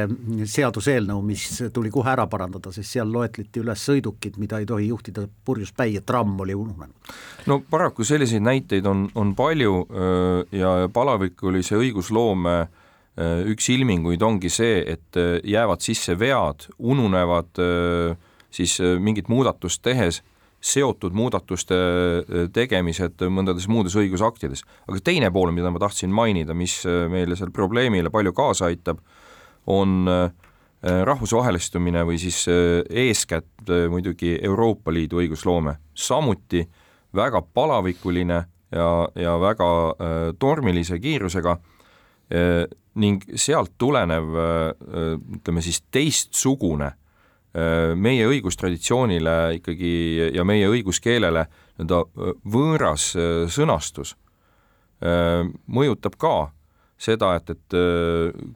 [0.44, 5.26] seaduseelnõu, mis tuli kohe ära parandada, sest seal loetleti üles sõidukid, mida ei tohi juhtida
[5.44, 7.12] purjus päi ja tramm oli ununenud.
[7.46, 9.86] no paraku selliseid näiteid on, on palju
[10.52, 12.81] ja palavikulise õigusloome Äh,
[13.20, 18.14] üks ilminguid ongi see, et äh, jäävad sisse vead, ununevad äh,
[18.52, 20.22] siis mingit muudatust tehes
[20.62, 21.74] seotud muudatuste
[22.54, 24.62] tegemised mõndades muudes õigusaktides.
[24.86, 29.00] aga teine pool, mida ma tahtsin mainida, mis meile seal probleemile palju kaasa aitab,
[29.66, 30.06] on
[30.82, 36.62] rahvusvahelistumine või siis eeskätt muidugi Euroopa Liidu õigusloome, samuti
[37.10, 38.38] väga palavikuline
[38.70, 39.72] ja, ja väga
[40.38, 41.56] tormilise kiirusega
[43.00, 44.34] ning sealt tulenev
[45.38, 46.92] ütleme siis teistsugune
[47.96, 49.92] meie õigustraditsioonile ikkagi
[50.32, 51.98] ja meie õiguskeelele nii-öelda
[52.48, 53.10] võõras
[53.52, 54.14] sõnastus
[55.66, 56.36] mõjutab ka
[57.02, 57.76] seda, et, et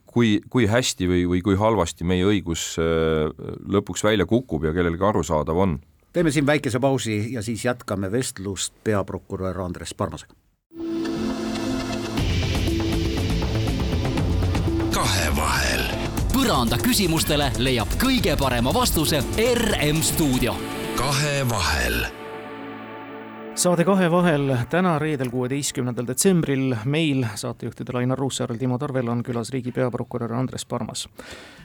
[0.09, 5.61] kui, kui hästi või, või kui halvasti meie õigus lõpuks välja kukub ja kellelegi arusaadav
[5.67, 5.79] on.
[6.13, 10.46] teeme siin väikese pausi ja siis jätkame vestlust peaprokurör Andres Parmasega
[15.07, 15.85] kahevahel.
[16.35, 19.23] põranda küsimustele leiab kõige parema vastuse
[19.55, 20.57] RM stuudio.
[20.99, 22.26] kahevahel
[23.57, 29.49] saade Kahe vahel täna, reedel, kuueteistkümnendal detsembril meil saatejuhtidel Ainar Ruussaarel, Timo Tarvel on külas
[29.55, 31.09] riigi peaprokurör Andres Parmas.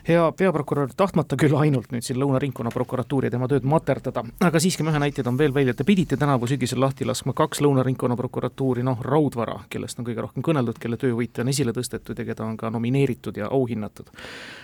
[0.08, 4.88] hea peaprokurör, tahtmata küll ainult nüüd siin Lõuna ringkonnaprokuratuuri ja tema tööd materdada, aga siiski
[4.88, 8.88] ma ühe näite toon veel välja, te pidite tänavu sügisel lahti laskma kaks Lõuna ringkonnaprokuratuuri,
[8.88, 12.58] noh, raudvara, kellest on kõige rohkem kõneldud, kelle töövõitja on esile tõstetud ja keda on
[12.58, 14.08] ka nomineeritud ja auhinnatud.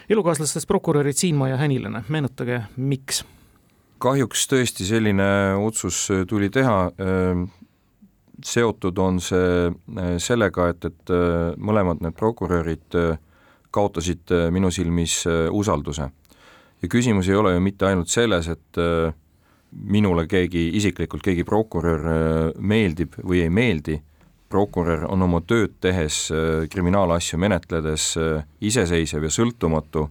[0.09, 3.25] elukaaslastest prokurörid Siinma ja Hänilane, meenutage, miks
[3.99, 5.27] kahjuks tõesti selline
[5.61, 7.47] otsus äh, tuli teha, ähm,
[8.45, 12.99] seotud on see äh, sellega, et, et äh, mõlemad need prokurörid
[13.77, 15.19] kaotasid minu silmis
[15.51, 16.07] usalduse.
[16.81, 18.79] ja küsimus ei ole ju mitte ainult selles, et
[19.71, 23.99] minule keegi, isiklikult keegi prokurör meeldib või ei meeldi,
[24.49, 26.31] prokurör on oma tööd tehes,
[26.71, 28.07] kriminaalasju menetledes
[28.61, 30.07] iseseisev ja sõltumatu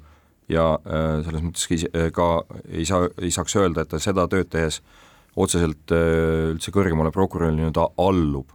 [0.49, 2.29] ja äh, selles mõttes äh, ka
[2.71, 4.81] ei saa, ei saaks öelda, et ta seda tööd tehes
[5.37, 8.53] otseselt äh, üldse kõrgemale prokurörile nii-öelda allub.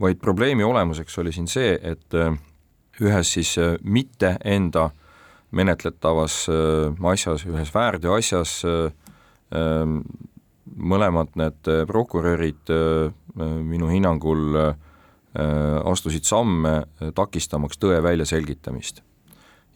[0.00, 2.12] vaid probleemi olemuseks oli siin see, et
[3.00, 4.90] ühes siis mitte enda
[5.56, 6.34] menetletavas
[7.12, 8.52] asjas, ühes väärteoasjas
[10.92, 12.74] mõlemad need prokurörid
[13.40, 14.60] minu hinnangul
[15.88, 16.82] astusid samme
[17.16, 19.00] takistamaks tõe väljaselgitamist.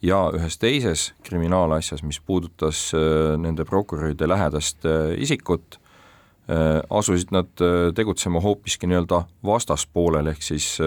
[0.03, 2.91] Ja ühes teises kriminaalasjas, mis puudutas
[3.39, 4.87] nende prokuröride lähedast
[5.21, 5.77] isikut,
[6.91, 7.51] asusid nad
[7.95, 10.79] tegutsema hoopiski nii-öelda vastaspoolel, ehk siis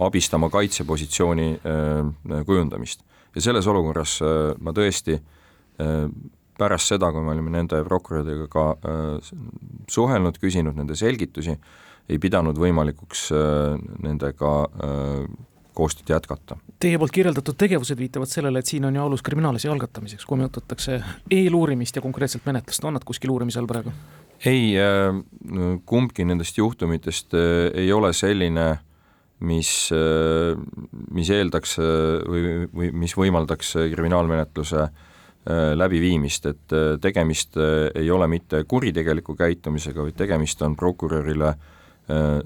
[0.00, 1.50] abistama kaitsepositsiooni
[2.46, 3.04] kujundamist.
[3.34, 4.18] ja selles olukorras
[4.58, 5.20] ma tõesti
[6.60, 9.30] pärast seda, kui me olime nende prokuröridega ka äh,
[9.90, 11.56] suhelnud, küsinud nende selgitusi,
[12.10, 15.22] ei pidanud võimalikuks äh, nendega äh,
[15.74, 16.56] koostööd jätkata.
[16.80, 21.00] Teie poolt kirjeldatud tegevused viitavad sellele, et siin on ju alus kriminaalasja algatamiseks, kui mõjutatakse
[21.30, 23.94] eeluurimist ja konkreetselt menetlust, on nad kuskil uurimise all praegu?
[24.40, 24.72] ei,
[25.84, 27.34] kumbki nendest juhtumitest
[27.76, 28.70] ei ole selline,
[29.44, 29.72] mis,
[31.12, 35.10] mis eeldaks või, või mis võimaldaks kriminaalmenetluse äh,
[35.48, 41.54] Äh, läbiviimist, et äh, tegemist äh, ei ole mitte kuritegeliku käitumisega, vaid tegemist on prokurörile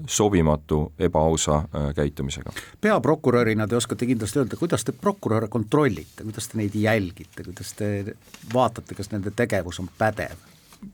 [0.07, 1.63] sobimatu, ebaausa
[1.95, 2.53] käitumisega.
[2.81, 8.17] peaprokurörina te oskate kindlasti öelda, kuidas te prokuröre kontrollite, kuidas te neid jälgite, kuidas te
[8.53, 10.37] vaatate, kas nende tegevus on pädev?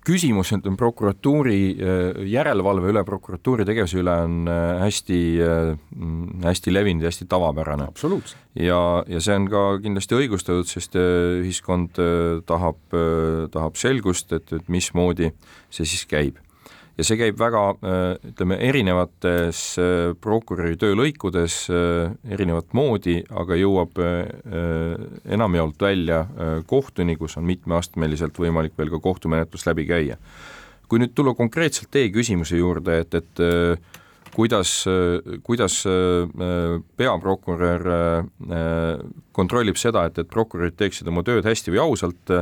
[0.06, 5.72] küsimus on prokuratuuri äh, järelevalve üle, prokuratuuri tegevuse üle on äh, hästi, äh,
[6.46, 7.88] hästi levinud ja hästi tavapärane.
[8.56, 12.00] ja, ja see on ka kindlasti õigustatud, sest ühiskond
[12.46, 12.80] tahab,
[13.52, 15.32] tahab selgust, et, et mismoodi
[15.70, 16.40] see siis käib
[17.02, 17.62] ja see käib väga
[18.30, 19.62] ütleme, erinevates
[20.22, 23.98] prokuröri töölõikudes erinevat moodi, aga jõuab
[25.26, 26.22] enamjaolt välja
[26.70, 30.20] kohtuni, kus on mitmeastmeliselt võimalik veel ka kohtumenetlus läbi käia.
[30.92, 33.40] kui nüüd tulla konkreetselt teie küsimuse juurde, et, et
[34.36, 34.84] kuidas,
[35.44, 35.78] kuidas
[36.98, 37.88] peaprokurör
[39.32, 42.36] kontrollib seda, et, et prokurörid teeksid oma tööd hästi või ausalt,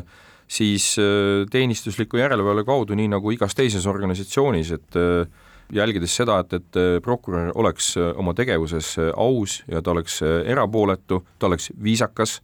[0.50, 5.28] siis äh, teenistusliku järelevalve kaudu, nii nagu igas teises organisatsioonis, et äh,
[5.74, 11.50] jälgides seda, et, et äh, prokurör oleks oma tegevuses aus ja ta oleks erapooletu, ta
[11.52, 12.40] oleks viisakas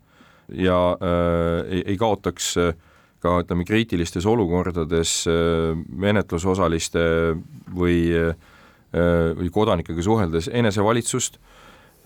[0.53, 2.53] ja äh, ei, ei kaotaks
[3.25, 5.23] ka ütleme, kriitilistes olukordades
[5.89, 7.01] menetlusosaliste
[7.73, 8.11] või
[8.93, 11.39] või kodanikega suheldes enesevalitsust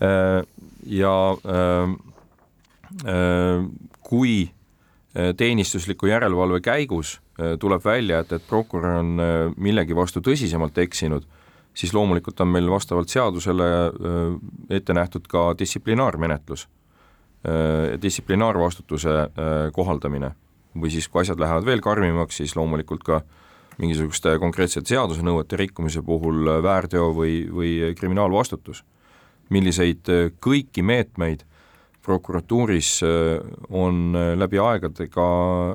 [0.00, 1.12] ja
[1.44, 1.92] äh,
[4.00, 4.59] kui Äh,
[5.36, 11.26] teenistusliku järelevalve käigus äh, tuleb välja, et, et prokurör on äh, millegi vastu tõsisemalt eksinud,
[11.74, 13.66] siis loomulikult on meil vastavalt seadusele
[14.70, 16.64] ette nähtud ka distsiplinaarmenetlus,
[18.02, 19.12] distsiplinaarvastutuse
[19.72, 20.32] kohaldamine.
[20.74, 23.20] või siis, kui asjad lähevad veel karmimaks, siis loomulikult ka
[23.78, 28.84] mingisuguste konkreetsete seadusenõuete rikkumise puhul väärteo või, või kriminaalvastutus.
[29.48, 30.10] milliseid
[30.42, 31.46] kõiki meetmeid
[32.02, 33.08] prokuratuuris äh,
[33.70, 35.26] on äh, läbi aegade ka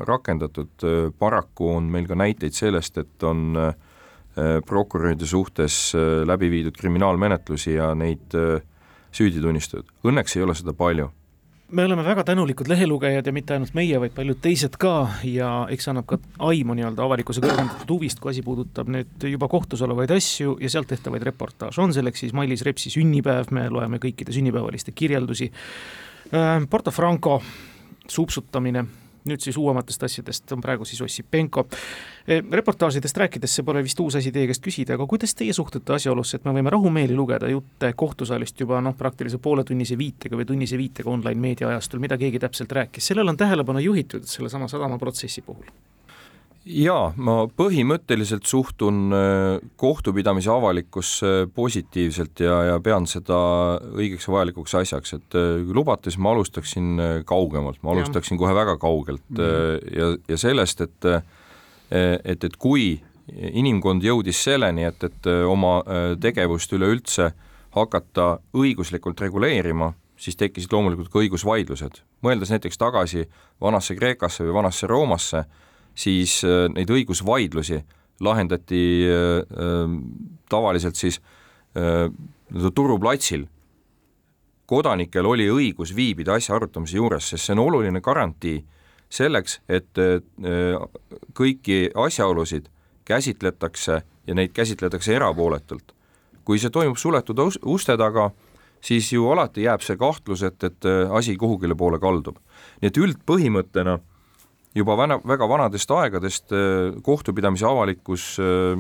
[0.07, 3.73] rakendatud, äh, paraku on meil ka näiteid sellest, et on
[4.67, 5.93] prokuröride suhtes
[6.27, 8.35] läbi viidud kriminaalmenetlusi ja neid
[9.15, 9.93] süüdi tunnistatud.
[10.03, 11.05] Õnneks ei ole seda palju.
[11.71, 14.91] Me oleme väga tänulikud lehelugejad ja mitte ainult meie, vaid paljud teised ka
[15.23, 19.81] ja eks annab ka aimu nii-öelda avalikkuse kõrgendatud huvist, kui asi puudutab nüüd juba kohtus
[19.87, 24.35] olevaid asju ja sealt tehtavaid reportaaže, on selleks siis Mailis Repsi sünnipäev, me loeme kõikide
[24.35, 25.47] sünnipäevaliste kirjeldusi
[26.69, 27.41] Porto Franco
[28.07, 28.85] supsutamine,
[29.25, 31.65] nüüd siis uuematest asjadest on praegu siis Ossipenko.
[32.29, 35.95] Äh, reportaažidest rääkides, see pole vist uus asi teie käest küsida, aga kuidas teie suhtute
[35.97, 40.77] asjaolusse, et me võime rahumeeli lugeda jutte kohtusaalist juba noh, praktiliselt pooletunnise viitega või tunnise
[40.81, 45.69] viitega online meediaajastul, mida keegi täpselt rääkis, sellele on tähelepanu juhitud sellesama sadamaprotsessi puhul
[46.65, 53.37] jaa, ma põhimõtteliselt suhtun äh, kohtupidamise avalikkusse positiivselt ja, ja pean seda
[53.93, 58.35] õigeks ja vajalikuks asjaks, et äh, kui lubate, siis ma alustaksin äh, kaugemalt, ma alustaksin
[58.35, 58.43] ja.
[58.43, 59.97] kohe väga kaugelt mm -hmm.
[59.99, 61.11] ja, ja sellest, et
[62.25, 62.99] et, et kui
[63.37, 65.83] inimkond jõudis selleni, et, et oma
[66.19, 67.31] tegevust üleüldse
[67.75, 72.01] hakata õiguslikult reguleerima, siis tekkisid loomulikult ka õigusvaidlused.
[72.25, 73.29] mõeldes näiteks tagasi
[73.61, 75.45] vanasse Kreekasse või vanasse Roomasse,
[75.95, 77.79] siis äh, neid õigusvaidlusi
[78.23, 79.97] lahendati äh, äh,
[80.49, 81.21] tavaliselt siis
[81.75, 83.41] nii-öelda turuplatsil.
[84.65, 88.61] kodanikel oli õigus viibida asja arutamise juures, sest see on oluline garantii
[89.11, 89.91] selleks, et
[91.35, 92.69] kõiki asjaolusid
[93.05, 95.91] käsitletakse ja neid käsitletakse erapooletult.
[96.45, 98.31] kui see toimub suletud uste taga,
[98.81, 102.39] siis ju alati jääb see kahtlus, et, et asi kuhugile poole kaldub.
[102.81, 103.99] nii et üldpõhimõttena
[104.75, 108.79] juba vana, väga vanadest aegadest äh, kohtupidamise avalikkus äh,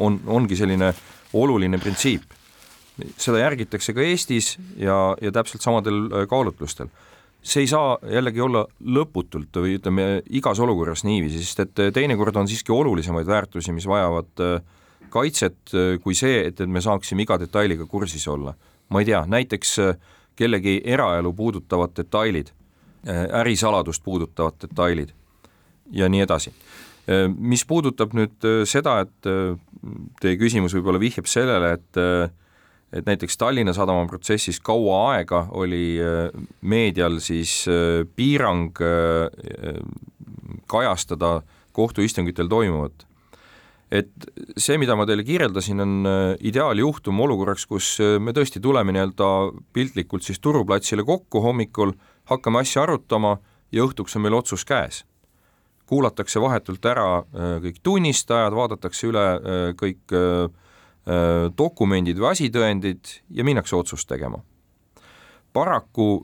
[0.00, 0.92] on, ongi selline
[1.36, 2.38] oluline printsiip.
[3.16, 6.88] seda järgitakse ka Eestis ja, ja täpselt samadel äh, kaalutlustel.
[7.42, 12.48] see ei saa jällegi olla lõputult või ütleme, igas olukorras niiviisi, sest et teinekord on
[12.48, 14.62] siiski olulisemaid väärtusi, mis vajavad
[15.10, 15.72] kaitset,
[16.04, 18.54] kui see, et, et me saaksime iga detailiga kursis olla.
[18.88, 19.74] ma ei tea, näiteks
[20.38, 22.52] kellegi eraelu puudutavad detailid,
[23.08, 25.10] ärisaladust puudutavad detailid
[25.90, 26.52] ja nii edasi
[27.36, 29.28] mis puudutab nüüd seda, et
[30.22, 32.00] teie küsimus võib-olla vihjab sellele, et
[32.92, 35.96] et näiteks Tallinna Sadama protsessis kaua aega oli
[36.60, 37.64] meedial siis
[38.16, 38.76] piirang
[40.68, 41.40] kajastada
[41.72, 43.06] kohtuistungitel toimuvat.
[43.92, 44.08] Et
[44.56, 49.28] see, mida ma teile kirjeldasin, on ideaaljuhtum olukorraks, kus me tõesti tuleme nii-öelda
[49.76, 51.92] piltlikult siis turuplatsile kokku hommikul,
[52.32, 53.36] hakkame asja arutama
[53.72, 55.02] ja õhtuks on meil otsus käes
[55.92, 60.46] kuulatakse vahetult ära äh, kõik tunnistajad, vaadatakse üle äh, kõik äh,
[61.58, 64.38] dokumendid või asitõendid ja minnakse otsust tegema.
[65.52, 66.22] paraku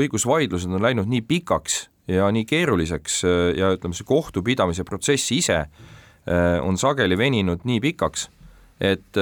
[0.00, 1.74] õigusvaidlused on läinud nii pikaks
[2.08, 3.18] ja nii keeruliseks
[3.54, 5.58] ja ütleme, see kohtupidamise protsess ise
[6.62, 8.28] on sageli veninud nii pikaks,
[8.80, 9.18] et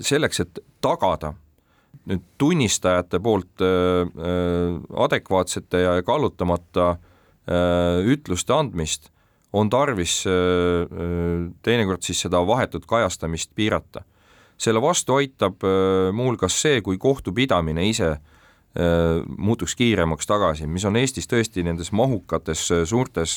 [0.00, 1.34] selleks, et tagada
[2.08, 3.64] nüüd tunnistajate poolt
[5.06, 6.94] adekvaatsete ja kallutamata
[7.48, 9.06] Äh, ütluste andmist,
[9.56, 14.04] on tarvis äh, äh, teinekord siis seda vahetut kajastamist piirata.
[14.58, 15.62] selle vastu aitab
[16.12, 18.16] muuhulgas see, kui kohtupidamine ise
[19.38, 23.36] muutuks kiiremaks tagasi, mis on Eestis tõesti nendes mahukates suurtes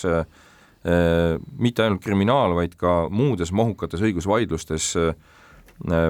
[0.82, 4.88] mitte ainult kriminaal, vaid ka muudes mahukates õigusvaidlustes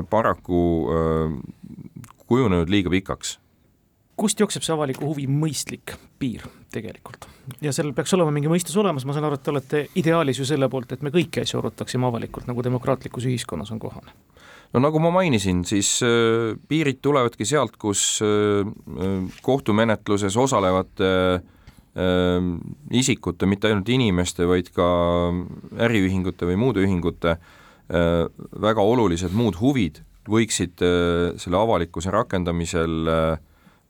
[0.09, 0.61] paraku
[2.23, 3.33] kujunenud liiga pikaks
[4.21, 7.27] kust jookseb see avaliku huvi mõistlik piir tegelikult?
[7.63, 10.45] ja sellel peaks olema mingi mõistus olemas, ma saan aru, et te olete ideaalis ju
[10.47, 14.13] selle poolt, et me kõiki asju arutaksime avalikult, nagu demokraatlikus ühiskonnas on kohane.
[14.73, 18.67] no nagu ma mainisin, siis äh, piirid tulevadki sealt, kus äh,
[19.41, 21.41] kohtumenetluses osalevate äh,
[21.95, 24.87] isikute, mitte ainult inimeste, vaid ka
[25.83, 28.27] äriühingute või muude ühingute äh,
[28.63, 29.99] väga olulised muud huvid
[30.31, 33.41] võiksid äh, selle avalikkuse rakendamisel äh,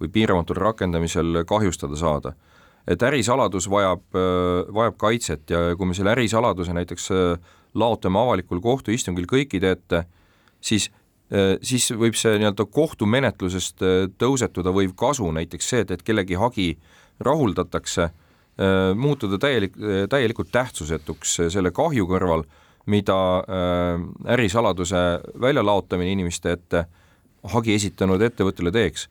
[0.01, 2.33] või piiramatul rakendamisel kahjustada saada.
[2.87, 4.01] et ärisaladus vajab,
[4.73, 7.11] vajab kaitset ja kui me selle ärisaladuse näiteks
[7.77, 10.03] laotame avalikul kohtuistungil kõikide ette,
[10.59, 10.89] siis
[11.61, 13.85] siis võib see nii-öelda kohtumenetlusest
[14.19, 16.65] tõusetuda võiv kasu, näiteks see, et, et kellegi hagi
[17.25, 18.09] rahuldatakse,
[18.95, 19.73] muutuda täielik,
[20.11, 22.43] täielikult tähtsusetuks selle kahju kõrval,
[22.91, 23.15] mida
[24.35, 25.01] ärisaladuse
[25.41, 26.83] väljalaotamine inimeste ette
[27.55, 29.07] hagi esitanud ettevõttele teeks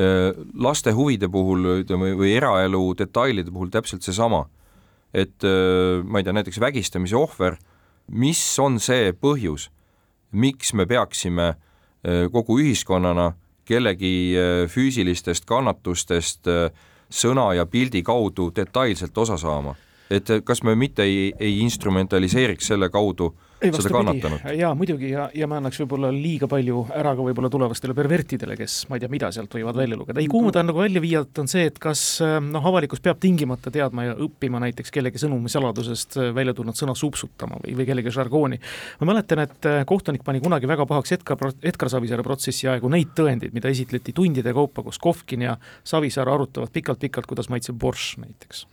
[0.00, 4.46] Äh, laste huvide puhul, ütleme, või eraelu detailide puhul täpselt seesama.
[5.12, 7.58] et äh, ma ei tea, näiteks vägistamise ohver,
[8.08, 9.68] mis on see põhjus,
[10.32, 13.34] miks me peaksime äh, kogu ühiskonnana
[13.68, 14.34] kellegi
[14.68, 16.48] füüsilistest kannatustest
[17.12, 19.74] sõna ja pildi kaudu detailselt osa saama
[20.12, 24.44] et kas me mitte ei, ei instrumentaliseeriks selle kaudu ei, seda kannatanut?
[24.58, 28.76] jaa, muidugi ja, ja me annaks võib-olla liiga palju ära ka võib-olla tulevastele pervertidele, kes
[28.90, 30.20] ma ei tea, mida sealt võivad välja lugeda.
[30.20, 33.72] ei, kuhu ma tahan nagu välja viia, on see, et kas noh, avalikkus peab tingimata
[33.74, 38.60] teadma ja õppima näiteks kellegi sõnumi saladusest välja tulnud sõna supsutama või, või kellegi žargooni.
[39.00, 43.54] ma mäletan, et kohtunik pani kunagi väga pahaks Edgar, Edgar Savisaare protsessi aegu neid tõendeid,
[43.54, 48.66] mida esitleti tundide kaupa, kus Kovkin ja Savisaar arutavad pikalt-pikalt, kuidas maitseb borš näiteks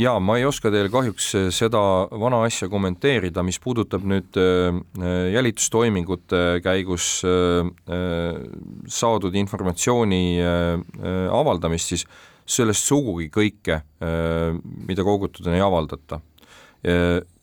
[0.00, 1.80] jaa, ma ei oska teile kahjuks äh, seda
[2.20, 7.12] vana asja kommenteerida, mis puudutab nüüd äh, äh, jälitustoimingute käigus
[8.90, 10.40] saadud informatsiooni
[11.30, 12.04] avaldamist, siis
[12.50, 13.80] sellest sugugi kõike,
[14.88, 16.20] mida kogutud on, ei avaldata.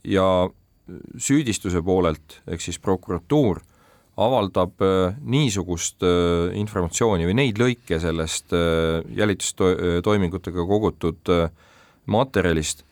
[0.04, 0.28] ja
[1.20, 3.62] süüdistuse poolelt, ehk siis prokuratuur,
[4.18, 4.82] avaldab
[5.22, 6.04] niisugust
[6.58, 8.56] informatsiooni või neid lõike sellest
[9.22, 11.48] jälitustoimingutega kogutud äh,
[12.08, 12.84] materjalist,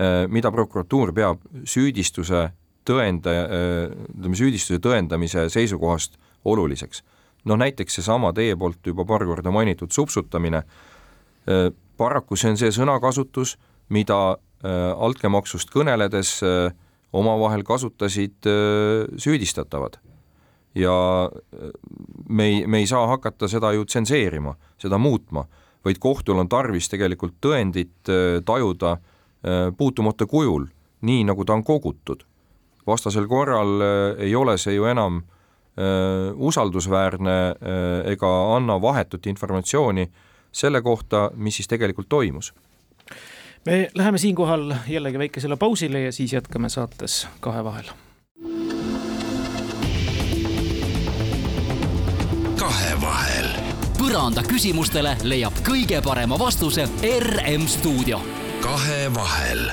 [0.00, 2.50] äh, mida prokuratuur peab süüdistuse
[2.86, 7.02] tõenda, äh, ütleme süüdistuse tõendamise seisukohast oluliseks.
[7.44, 12.68] noh näiteks seesama teie poolt juba paar korda mainitud supsutamine, äh, paraku see on see
[12.68, 13.56] sõnakasutus,
[13.88, 14.36] mida
[14.96, 16.42] altkäemaksust kõneledes
[17.12, 18.44] omavahel kasutasid
[19.16, 19.96] süüdistatavad.
[20.74, 21.30] ja
[22.28, 25.46] me ei, me ei saa hakata seda ju tsenseerima, seda muutma
[25.84, 30.66] vaid kohtul on tarvis tegelikult tõendit äh, tajuda äh, puutumata kujul,
[31.00, 32.24] nii nagu ta on kogutud.
[32.86, 35.22] vastasel korral äh, ei ole see ju enam
[36.36, 37.34] usaldusväärne
[38.10, 40.10] ega anna vahetut informatsiooni
[40.52, 42.52] selle kohta, mis siis tegelikult toimus
[43.66, 47.92] me läheme siinkohal jällegi väikesele pausile ja siis jätkame saates Kahe vahel.
[52.58, 53.49] kahevahel
[54.10, 56.82] põranda küsimustele leiab kõige parema vastuse
[57.22, 58.18] RM stuudio.
[58.58, 59.70] kahevahel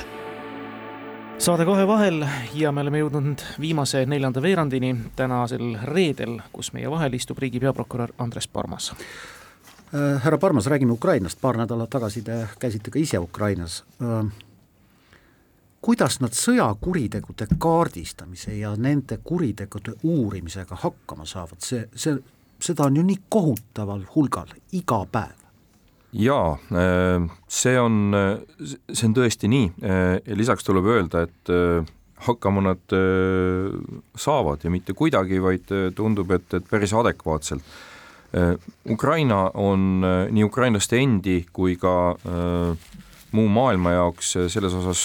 [1.42, 2.22] saade Kahe vahel
[2.54, 8.14] ja me oleme jõudnud viimase neljanda veerandini tänasel reedel, kus meie vahel istub riigi peaprokurör
[8.18, 8.92] Andres Parmas.
[8.92, 13.82] Äh, härra Parmas, räägime Ukrainast, paar nädalat tagasi te käisite ka ise Ukrainas.
[14.02, 14.30] Äh,
[15.80, 22.20] kuidas nad sõjakuritegude kaardistamise ja nende kuritegude uurimisega hakkama saavad, see, see,
[22.62, 25.36] seda on ju nii kohutaval hulgal iga päev.
[26.18, 28.16] Jaa, äh, see on,
[28.64, 29.70] see on tõesti nii.
[29.82, 31.52] Ja lisaks tuleb öelda, et
[32.24, 32.94] hakkama nad
[34.18, 37.76] saavad ja mitte kuidagi, vaid tundub, et, et päris adekvaatselt.
[38.90, 41.92] Ukraina on nii ukrainlaste endi kui ka
[43.32, 45.04] muu maailma jaoks selles osas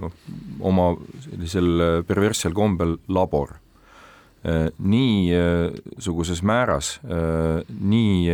[0.00, 0.18] noh,
[0.60, 0.90] oma
[1.28, 3.54] sellisel perverssel kombel labor.
[4.80, 6.94] Niisuguses määras,
[7.68, 8.30] nii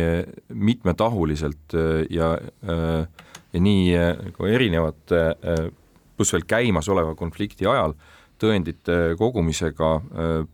[0.55, 1.75] mitmetahuliselt
[2.09, 2.29] ja,
[3.53, 5.23] ja nii nagu erinevate
[6.15, 7.97] pluss veel käimasoleva konflikti ajal
[8.39, 9.91] tõendite kogumisega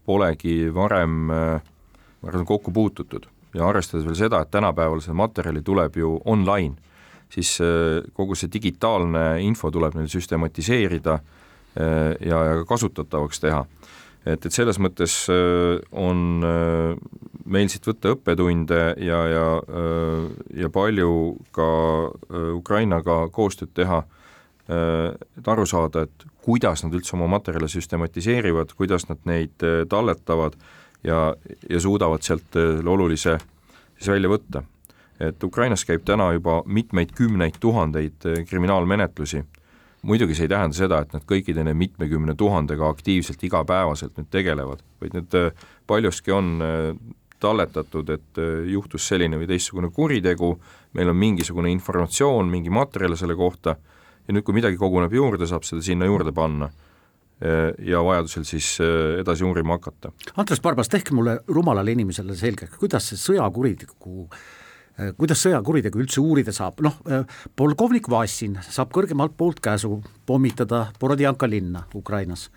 [0.10, 1.70] polegi varem äh,
[2.24, 6.76] ma arvan, kokku puututud ja arvestades veel seda, et tänapäeval seda materjali tuleb ju online,
[7.34, 13.66] siis äh, kogu see digitaalne info tuleb neil süstematiseerida äh, ja, ja kasutatavaks teha.
[14.26, 16.43] Et, et selles mõttes äh, on
[17.45, 19.47] meil siit võtta õppetunde ja, ja,
[20.55, 21.09] ja palju
[21.51, 21.65] ka
[22.55, 23.97] Ukrainaga koostööd teha,
[24.71, 30.55] et aru saada, et kuidas nad üldse oma materjale süstematiseerivad, kuidas nad neid talletavad
[31.03, 31.36] ja,
[31.69, 33.38] ja suudavad sealt äh, olulise
[33.97, 34.63] siis välja võtta.
[35.19, 39.43] et Ukrainas käib täna juba mitmeid kümneid tuhandeid äh, kriminaalmenetlusi,
[40.04, 44.84] muidugi see ei tähenda seda, et nad kõikide nende mitmekümne tuhandega aktiivselt igapäevaselt nüüd tegelevad,
[45.01, 46.56] vaid need äh, paljuski on
[47.43, 48.39] talletatud, et
[48.72, 50.54] juhtus selline või teistsugune kuritegu,
[50.95, 55.68] meil on mingisugune informatsioon, mingi materjal selle kohta ja nüüd, kui midagi koguneb juurde, saab
[55.68, 56.70] seda sinna juurde panna
[57.43, 60.14] Äh, ja vajadusel siis äh, edasi uurima hakata.
[60.39, 64.43] Andres Barbas, tehke mulle rumalale inimesele selgeks, kuidas see sõjakuritegu äh,
[65.18, 67.00] kuidas sõjakuritegu üldse uurida saab, noh,
[67.58, 72.50] polkovnik Vassin saab kõrgemalt poolt käsu pommitada Borodjanka linna Ukrainas.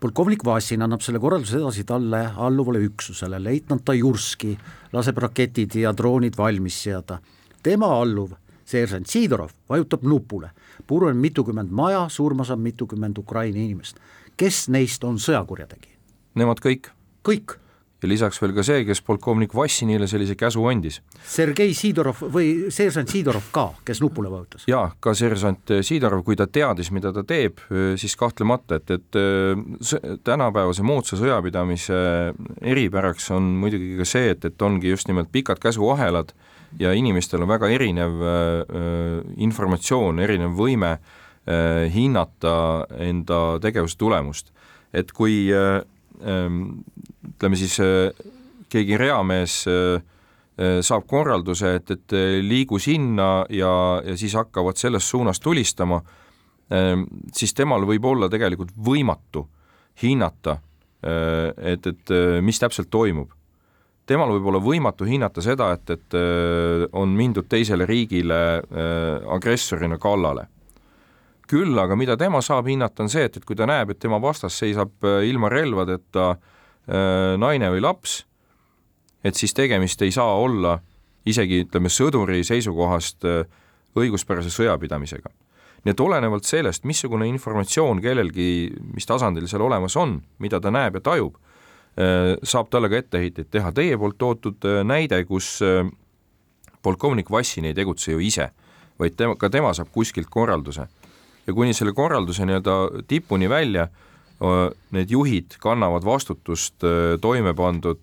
[0.00, 4.56] polkovnik Vassin annab selle korralduse edasi talle alluvale üksusele, leitnant Tajurski
[4.92, 7.20] laseb raketid ja droonid valmis seada.
[7.62, 8.32] tema alluv,
[8.64, 10.50] seersant Sidorov, vajutab nupule,
[10.86, 14.00] puruneb mitukümmend maja, surma saab mitukümmend Ukraina inimest
[14.36, 15.96] kes neist on sõjakurjategija?
[16.36, 16.90] Nemad kõik.
[17.26, 17.56] kõik?
[18.02, 21.00] Ja lisaks veel ka see, kes polkovnik Vassinile sellise käsu andis.
[21.24, 24.66] Sergei Sidorov või seersant Sidorov ka, kes nupule vajutas?
[24.68, 27.62] jaa, ka seersant Sidorov, kui ta teadis, mida ta teeb,
[27.96, 32.02] siis kahtlemata, et, et tänapäevase moodsa sõjapidamise
[32.60, 36.34] eripäraks on muidugi ka see, et, et ongi just nimelt pikad käsuahelad
[36.80, 44.52] ja inimestel on väga erinev äh, informatsioon, erinev võime äh, hinnata enda tegevuse tulemust.
[44.96, 45.82] et kui äh,
[46.20, 48.10] ütleme siis äh,
[48.72, 49.64] keegi reamees
[50.56, 55.98] saab korralduse, et, et liigu sinna ja, ja siis hakkavad selles suunas tulistama,
[56.72, 57.02] ähm,
[57.36, 59.42] siis temal võib olla tegelikult võimatu
[60.00, 60.54] hinnata,
[61.04, 63.28] et, et mis täpselt toimub.
[64.08, 66.16] temal võib olla võimatu hinnata seda, et, et
[66.92, 68.40] on mindud teisele riigile
[69.36, 70.48] agressorina kallale
[71.50, 74.18] küll aga mida tema saab hinnata, on see, et, et kui ta näeb, et tema
[74.22, 78.20] vastas seisab äh, ilma relvadeta äh, naine või laps,
[79.26, 80.76] et siis tegemist ei saa olla
[81.26, 83.42] isegi ütleme, sõduri seisukohast äh,
[83.96, 85.32] õiguspärase sõjapidamisega.
[85.86, 90.98] nii et olenevalt sellest, missugune informatsioon kellelgi, mis tasandil seal olemas on, mida ta näeb
[90.98, 91.36] ja tajub,
[92.42, 93.70] saab talle ka etteheiteid teha.
[93.72, 95.62] Teie poolt toodud näide, kus
[96.82, 98.50] polkovnik Vassin ei tegutse ju ise,
[98.98, 100.88] vaid tema, ka tema saab kuskilt korralduse
[101.46, 103.88] ja kuni selle korralduse nii-öelda tipuni välja
[104.92, 106.84] need juhid kannavad vastutust
[107.20, 108.02] toime pandud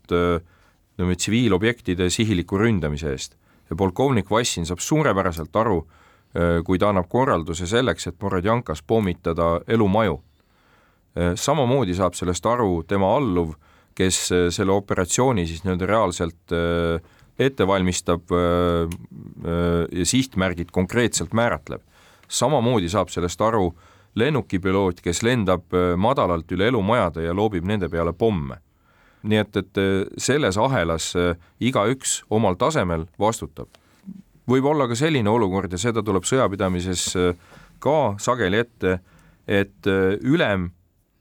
[0.94, 3.36] ütleme, tsiviilobjektide sihiliku ründamise eest.
[3.70, 5.88] ja polkovnik Vassin saab suurepäraselt aru,
[6.66, 10.22] kui ta annab korralduse selleks, et Borodjankas pommitada elumaju.
[11.36, 13.54] samamoodi saab sellest aru tema alluv,
[13.96, 16.54] kes selle operatsiooni siis nii-öelda reaalselt
[17.40, 18.22] ette valmistab
[19.92, 21.82] ja sihtmärgid konkreetselt määratleb
[22.34, 23.72] samamoodi saab sellest aru
[24.20, 28.60] lennukipiloot, kes lendab äh, madalalt üle elumajade ja loobib nende peale pomme.
[29.24, 33.70] nii et, et äh, selles ahelas äh, igaüks omal tasemel vastutab.
[34.50, 37.06] võib olla ka selline olukord ja seda tuleb sõjapidamises
[37.80, 38.98] ka sageli ette,
[39.48, 39.88] et
[40.20, 40.68] ülem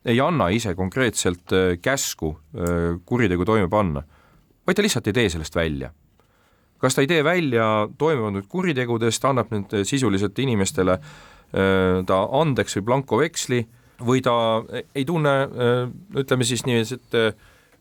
[0.04, 2.32] ei anna ise konkreetselt käsku
[3.06, 4.02] kuritegu toime panna,
[4.66, 5.92] vaid ta lihtsalt ei tee sellest välja
[6.82, 7.66] kas ta ei tee välja
[7.98, 10.98] toime pandud kuritegudest, annab need sisuliselt inimestele
[12.08, 13.58] ta andeks või blankoveksli
[14.02, 14.34] või ta
[14.96, 15.34] ei tunne,
[16.18, 17.36] ütleme siis niiviisi, et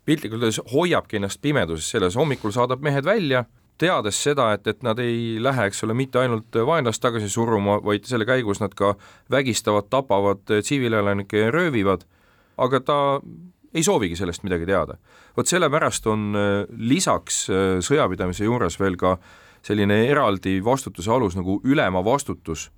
[0.06, 3.45] piltlikult öeldes hoiabki ennast pimeduses selles, hommikul saadab mehed välja,
[3.82, 8.06] teades seda, et, et nad ei lähe, eks ole, mitte ainult vaenlast tagasi suruma, vaid
[8.10, 8.93] selle käigus nad ka
[9.34, 12.06] vägistavad, tapavad tsiviilelanikke ja röövivad,
[12.62, 12.99] aga ta
[13.74, 14.98] ei soovigi sellest midagi teada.
[15.38, 19.18] vot sellepärast on äh, lisaks äh, sõjapidamise juures veel ka
[19.62, 22.72] selline eraldi vastutuse alus nagu ülema vastutus,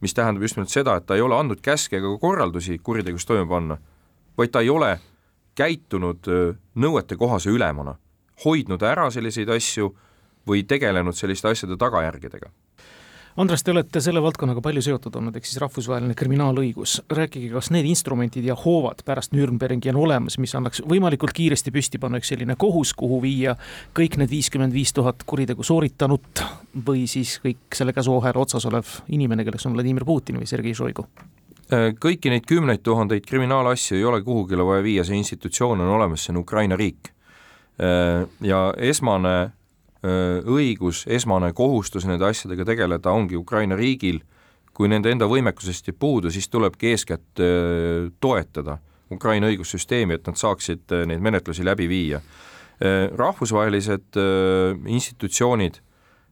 [0.00, 3.46] mis tähendab just nimelt seda, et ta ei ole andnud käske ega korraldusi kuritegevust toime
[3.48, 3.76] panna,
[4.38, 4.98] vaid ta ei ole
[5.54, 7.98] käitunud äh, nõuetekohase ülemana,
[8.44, 9.92] hoidnud ära selliseid asju
[10.48, 12.50] või tegelenud selliste asjade tagajärgedega
[13.38, 16.96] Andres, te olete selle valdkonnaga palju seotud olnud, ehk siis rahvusvaheline kriminaalõigus.
[17.14, 22.00] rääkige, kas need instrumendid ja hoovad pärast Nürnbergi on olemas, mis annaks võimalikult kiiresti püsti
[22.02, 23.54] panna üks selline kohus, kuhu viia
[23.94, 26.42] kõik need viiskümmend viis tuhat kuritegu sooritanut
[26.86, 31.06] või siis kõik selle käsuahela otsas olev inimene, kelleks on Vladimir Putin või Sergei Šoigu?
[31.70, 36.34] Kõiki neid kümneid tuhandeid kriminaalasju ei ole kuhugile vaja viia, see institutsioon on olemas, see
[36.34, 37.12] on Ukraina riik.
[38.42, 39.52] Ja esmane
[40.00, 44.22] õigus, esmane kohustus nende asjadega tegeleda ongi Ukraina riigil,
[44.72, 47.42] kui nende enda võimekusest jääb puudu, siis tulebki eeskätt
[48.20, 48.78] toetada
[49.10, 52.20] Ukraina õigussüsteemi, et nad saaksid neid menetlusi läbi viia.
[53.16, 54.16] rahvusvahelised
[54.86, 55.80] institutsioonid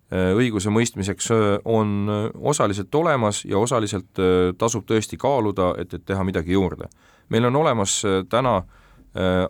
[0.09, 1.29] õiguse mõistmiseks
[1.65, 2.09] on
[2.41, 4.17] osaliselt olemas ja osaliselt
[4.59, 6.89] tasub tõesti kaaluda, et, et teha midagi juurde.
[7.29, 8.63] meil on olemas täna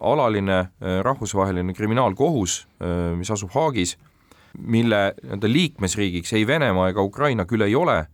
[0.01, 0.69] alaline
[1.03, 2.66] rahvusvaheline kriminaalkohus,
[3.16, 3.99] mis asub Haagis
[4.59, 8.07] mille nii-öelda liikmesriigiks ei Venemaa ega Ukraina küll ei ole,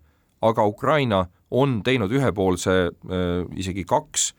[0.42, 4.32] aga Ukraina on teinud ühepoolse, äh, isegi kaks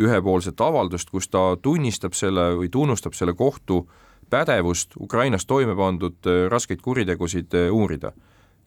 [0.00, 3.82] ühepoolset avaldust, kus ta tunnistab selle või tunnustab selle kohtu
[4.30, 8.12] pädevust Ukrainas toime pandud äh, raskeid kuritegusid äh, uurida.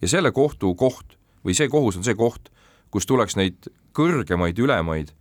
[0.02, 2.52] ja selle kohtu koht või see kohus on see koht,
[2.92, 5.14] kus tuleks neid kõrgemaid ülemaid,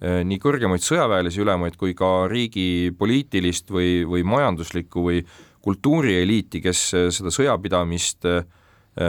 [0.00, 5.22] nii kõrgemaid sõjaväelisi ülemaid kui ka riigi poliitilist või, või majanduslikku või
[5.64, 8.44] kultuurieliiti, kes äh, seda sõjapidamist äh,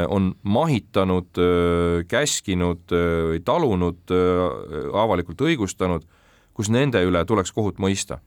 [0.09, 4.13] on mahitanud, äh, käskinud või talunud,
[4.95, 6.07] avalikult õigustanud,
[6.55, 8.21] kus nende üle tuleks kohut mõista.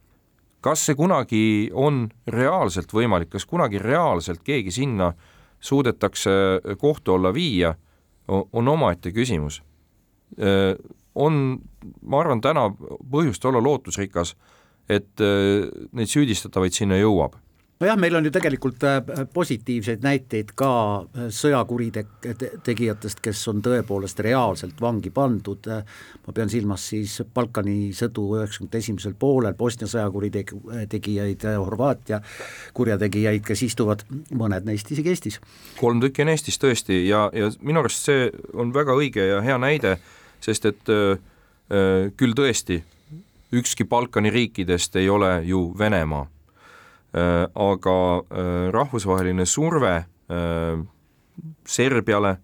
[0.60, 5.12] kas see kunagi on reaalselt võimalik, kas kunagi reaalselt keegi sinna
[5.60, 6.30] suudetakse
[6.78, 7.74] kohtu alla viia,
[8.28, 9.62] on omaette küsimus.
[11.14, 11.58] on,
[12.02, 12.68] ma arvan, täna
[13.10, 14.34] põhjust olla lootusrikas,
[14.88, 15.20] et
[15.92, 17.38] neid süüdistatavaid sinna jõuab
[17.80, 18.98] nojah, meil on ju tegelikult äh,
[19.32, 25.68] positiivseid näiteid ka äh, sõjakuritegijaatest, kes on tõepoolest reaalselt vangi pandud,
[26.26, 32.20] ma pean silmas siis Balkani sõdu üheksakümnenda esimesel poolel, Bosnia sõjakuritegijaid, Horvaatia
[32.74, 34.04] kurjategijaid, kes istuvad,
[34.34, 35.40] mõned neist isegi Eestis.
[35.80, 39.58] kolm tükki on Eestis tõesti ja, ja minu arust see on väga õige ja hea
[39.58, 39.98] näide,
[40.44, 41.18] sest et äh,
[41.70, 42.82] äh küll tõesti,
[43.52, 46.37] ükski Balkani riikidest ei ole ju Venemaa Äh,
[47.12, 50.84] aga äh, rahvusvaheline surve äh,
[51.66, 52.36] Serbiale,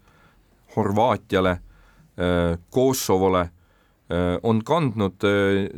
[0.77, 1.59] Horvaatiale,
[2.71, 3.41] Kosovole
[4.43, 5.25] on kandnud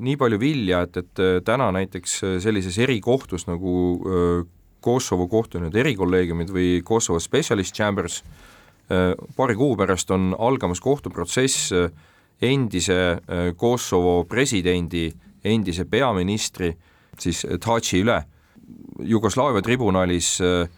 [0.04, 3.72] nii palju vilja, et, et täna näiteks sellises erikohtus nagu
[4.84, 8.18] Kosovo kohtu need erikolleegiumid või Kosovo Specialist Chambers,
[8.88, 11.72] paari kuu pärast on algamas kohtuprotsess
[12.42, 13.00] endise
[13.56, 15.08] Kosovo presidendi,
[15.44, 16.74] endise peaministri
[17.16, 18.20] siis Taci üle
[19.06, 20.68] Jugoslaavia tribunalis äh,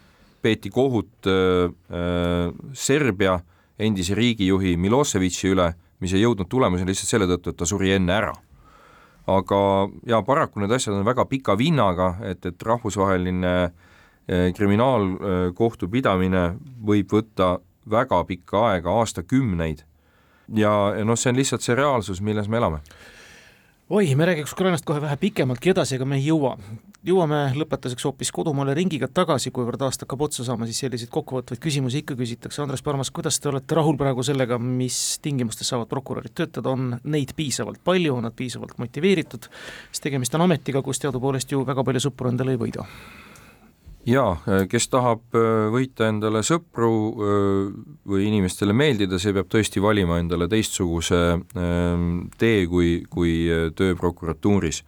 [0.42, 3.38] peeti kohut äh, äh, Serbia
[3.78, 5.72] endise riigijuhi Miloševiči üle,
[6.02, 8.34] mis ei jõudnud tulemuseni lihtsalt selle tõttu, et ta suri enne ära.
[9.28, 9.58] aga
[10.08, 13.70] jaa, paraku need asjad on väga pika vinnaga, et, et rahvusvaheline
[14.56, 17.58] kriminaalkohtu pidamine võib võtta
[17.88, 19.84] väga pikka aega, aastakümneid.
[20.56, 20.72] ja
[21.04, 22.80] noh, see on lihtsalt see reaalsus, milles me elame
[23.90, 26.56] oi, me räägiks Ukrainast kohe vähe pikemaltki edasi, aga me ei jõua.
[27.08, 32.02] jõuame lõpetuseks hoopis kodumaale ringiga tagasi, kuivõrd aasta hakkab otsa saama, siis selliseid kokkuvõtvaid küsimusi
[32.02, 32.60] ikka küsitakse.
[32.62, 37.32] Andres Parmas, kuidas te olete rahul praegu sellega, mis tingimustes saavad prokurörid töötada, on neid
[37.36, 39.48] piisavalt palju, on nad piisavalt motiveeritud,
[39.92, 42.84] sest tegemist on ametiga, kus teadupoolest ju väga palju sõpru endale ei võida
[44.08, 44.36] jaa,
[44.70, 47.70] kes tahab äh, võita endale sõpru äh,
[48.08, 53.96] või inimestele meeldida, see peab tõesti valima endale teistsuguse ähm, tee kui, kui äh, töö
[53.98, 54.84] prokuratuuris.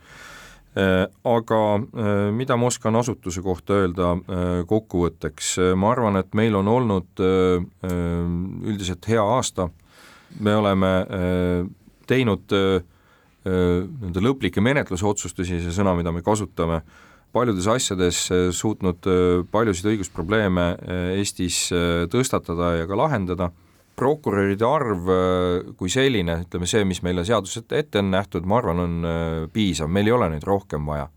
[0.71, 1.57] Aga
[2.31, 4.13] mida ma oskan asutuse kohta öelda
[4.71, 7.23] kokkuvõtteks, ma arvan, et meil on olnud
[8.71, 9.67] üldiselt hea aasta,
[10.39, 10.93] me oleme
[12.07, 16.85] teinud nii-öelda lõplikke menetlusotsustusi, see sõna, mida me kasutame,
[17.33, 18.21] paljudes asjades
[18.57, 19.07] suutnud
[19.53, 20.67] paljusid õigusprobleeme
[21.17, 21.69] Eestis
[22.11, 23.51] tõstatada ja ka lahendada.
[24.01, 25.09] Prokuröride arv
[25.77, 29.09] kui selline, ütleme see, mis meile seadused ette on nähtud, ma arvan, on
[29.53, 31.09] piisav, meil ei ole neid rohkem vaja.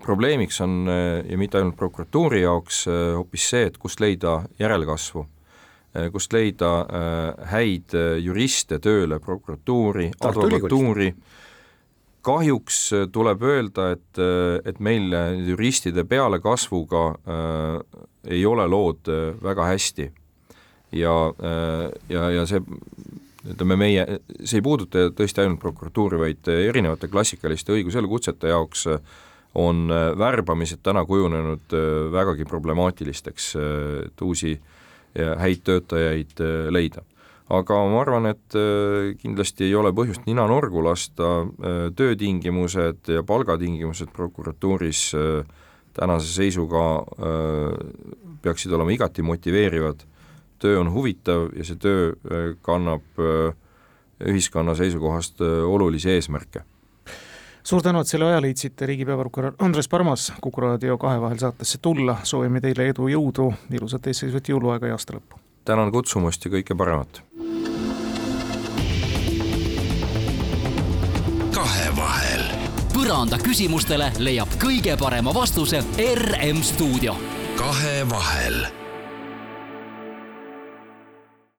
[0.00, 5.26] probleemiks on ja mitte ainult prokuratuuri jaoks hoopis see, et kust leida järelkasvu
[6.12, 6.70] kust leida
[7.50, 11.10] häid juriste tööle prokuratuuri, advokatuuri,
[12.22, 12.78] kahjuks
[13.12, 14.20] tuleb öelda, et,
[14.64, 15.14] et meil
[15.48, 19.08] juristide pealekasvuga äh, ei ole lood
[19.42, 20.10] väga hästi.
[20.92, 22.60] ja äh,, ja, ja see
[23.50, 24.04] ütleme, meie,
[24.44, 28.86] see ei puuduta tõesti ainult prokuratuuri, vaid erinevate klassikaliste õiguselukutsete jaoks
[29.54, 31.72] on värbamised täna kujunenud
[32.12, 33.54] vägagi problemaatilisteks,
[34.04, 34.70] et uusi äh,
[35.16, 37.02] häid töötajaid äh, leida.
[37.50, 43.24] Aga ma arvan, et äh, kindlasti ei ole põhjust nina norgu lasta, äh, töötingimused ja
[43.26, 45.10] palgatingimused prokuratuuris
[45.90, 46.82] tänase seisuga
[48.42, 50.04] peaksid olema igati motiveerivad,
[50.62, 53.18] töö on huvitav ja see töö kannab
[54.20, 56.62] ühiskonna seisukohast olulisi eesmärke.
[57.62, 61.82] Suur tänu, et selle aja leidsite, riigi peaprokurör Andres Parmas Kuku raadio kahe vahel saatesse
[61.82, 65.39] tulla, soovime teile edu, jõudu, ilusat eesseisvat jõuluaega ja aasta lõppu!
[65.64, 67.22] Tänan kutsumast ja kõike paremat!
[71.54, 72.44] kahevahel.
[72.94, 75.84] põranda küsimustele leiab kõige parema vastuse
[76.14, 77.16] RM stuudio.
[77.56, 78.79] kahevahel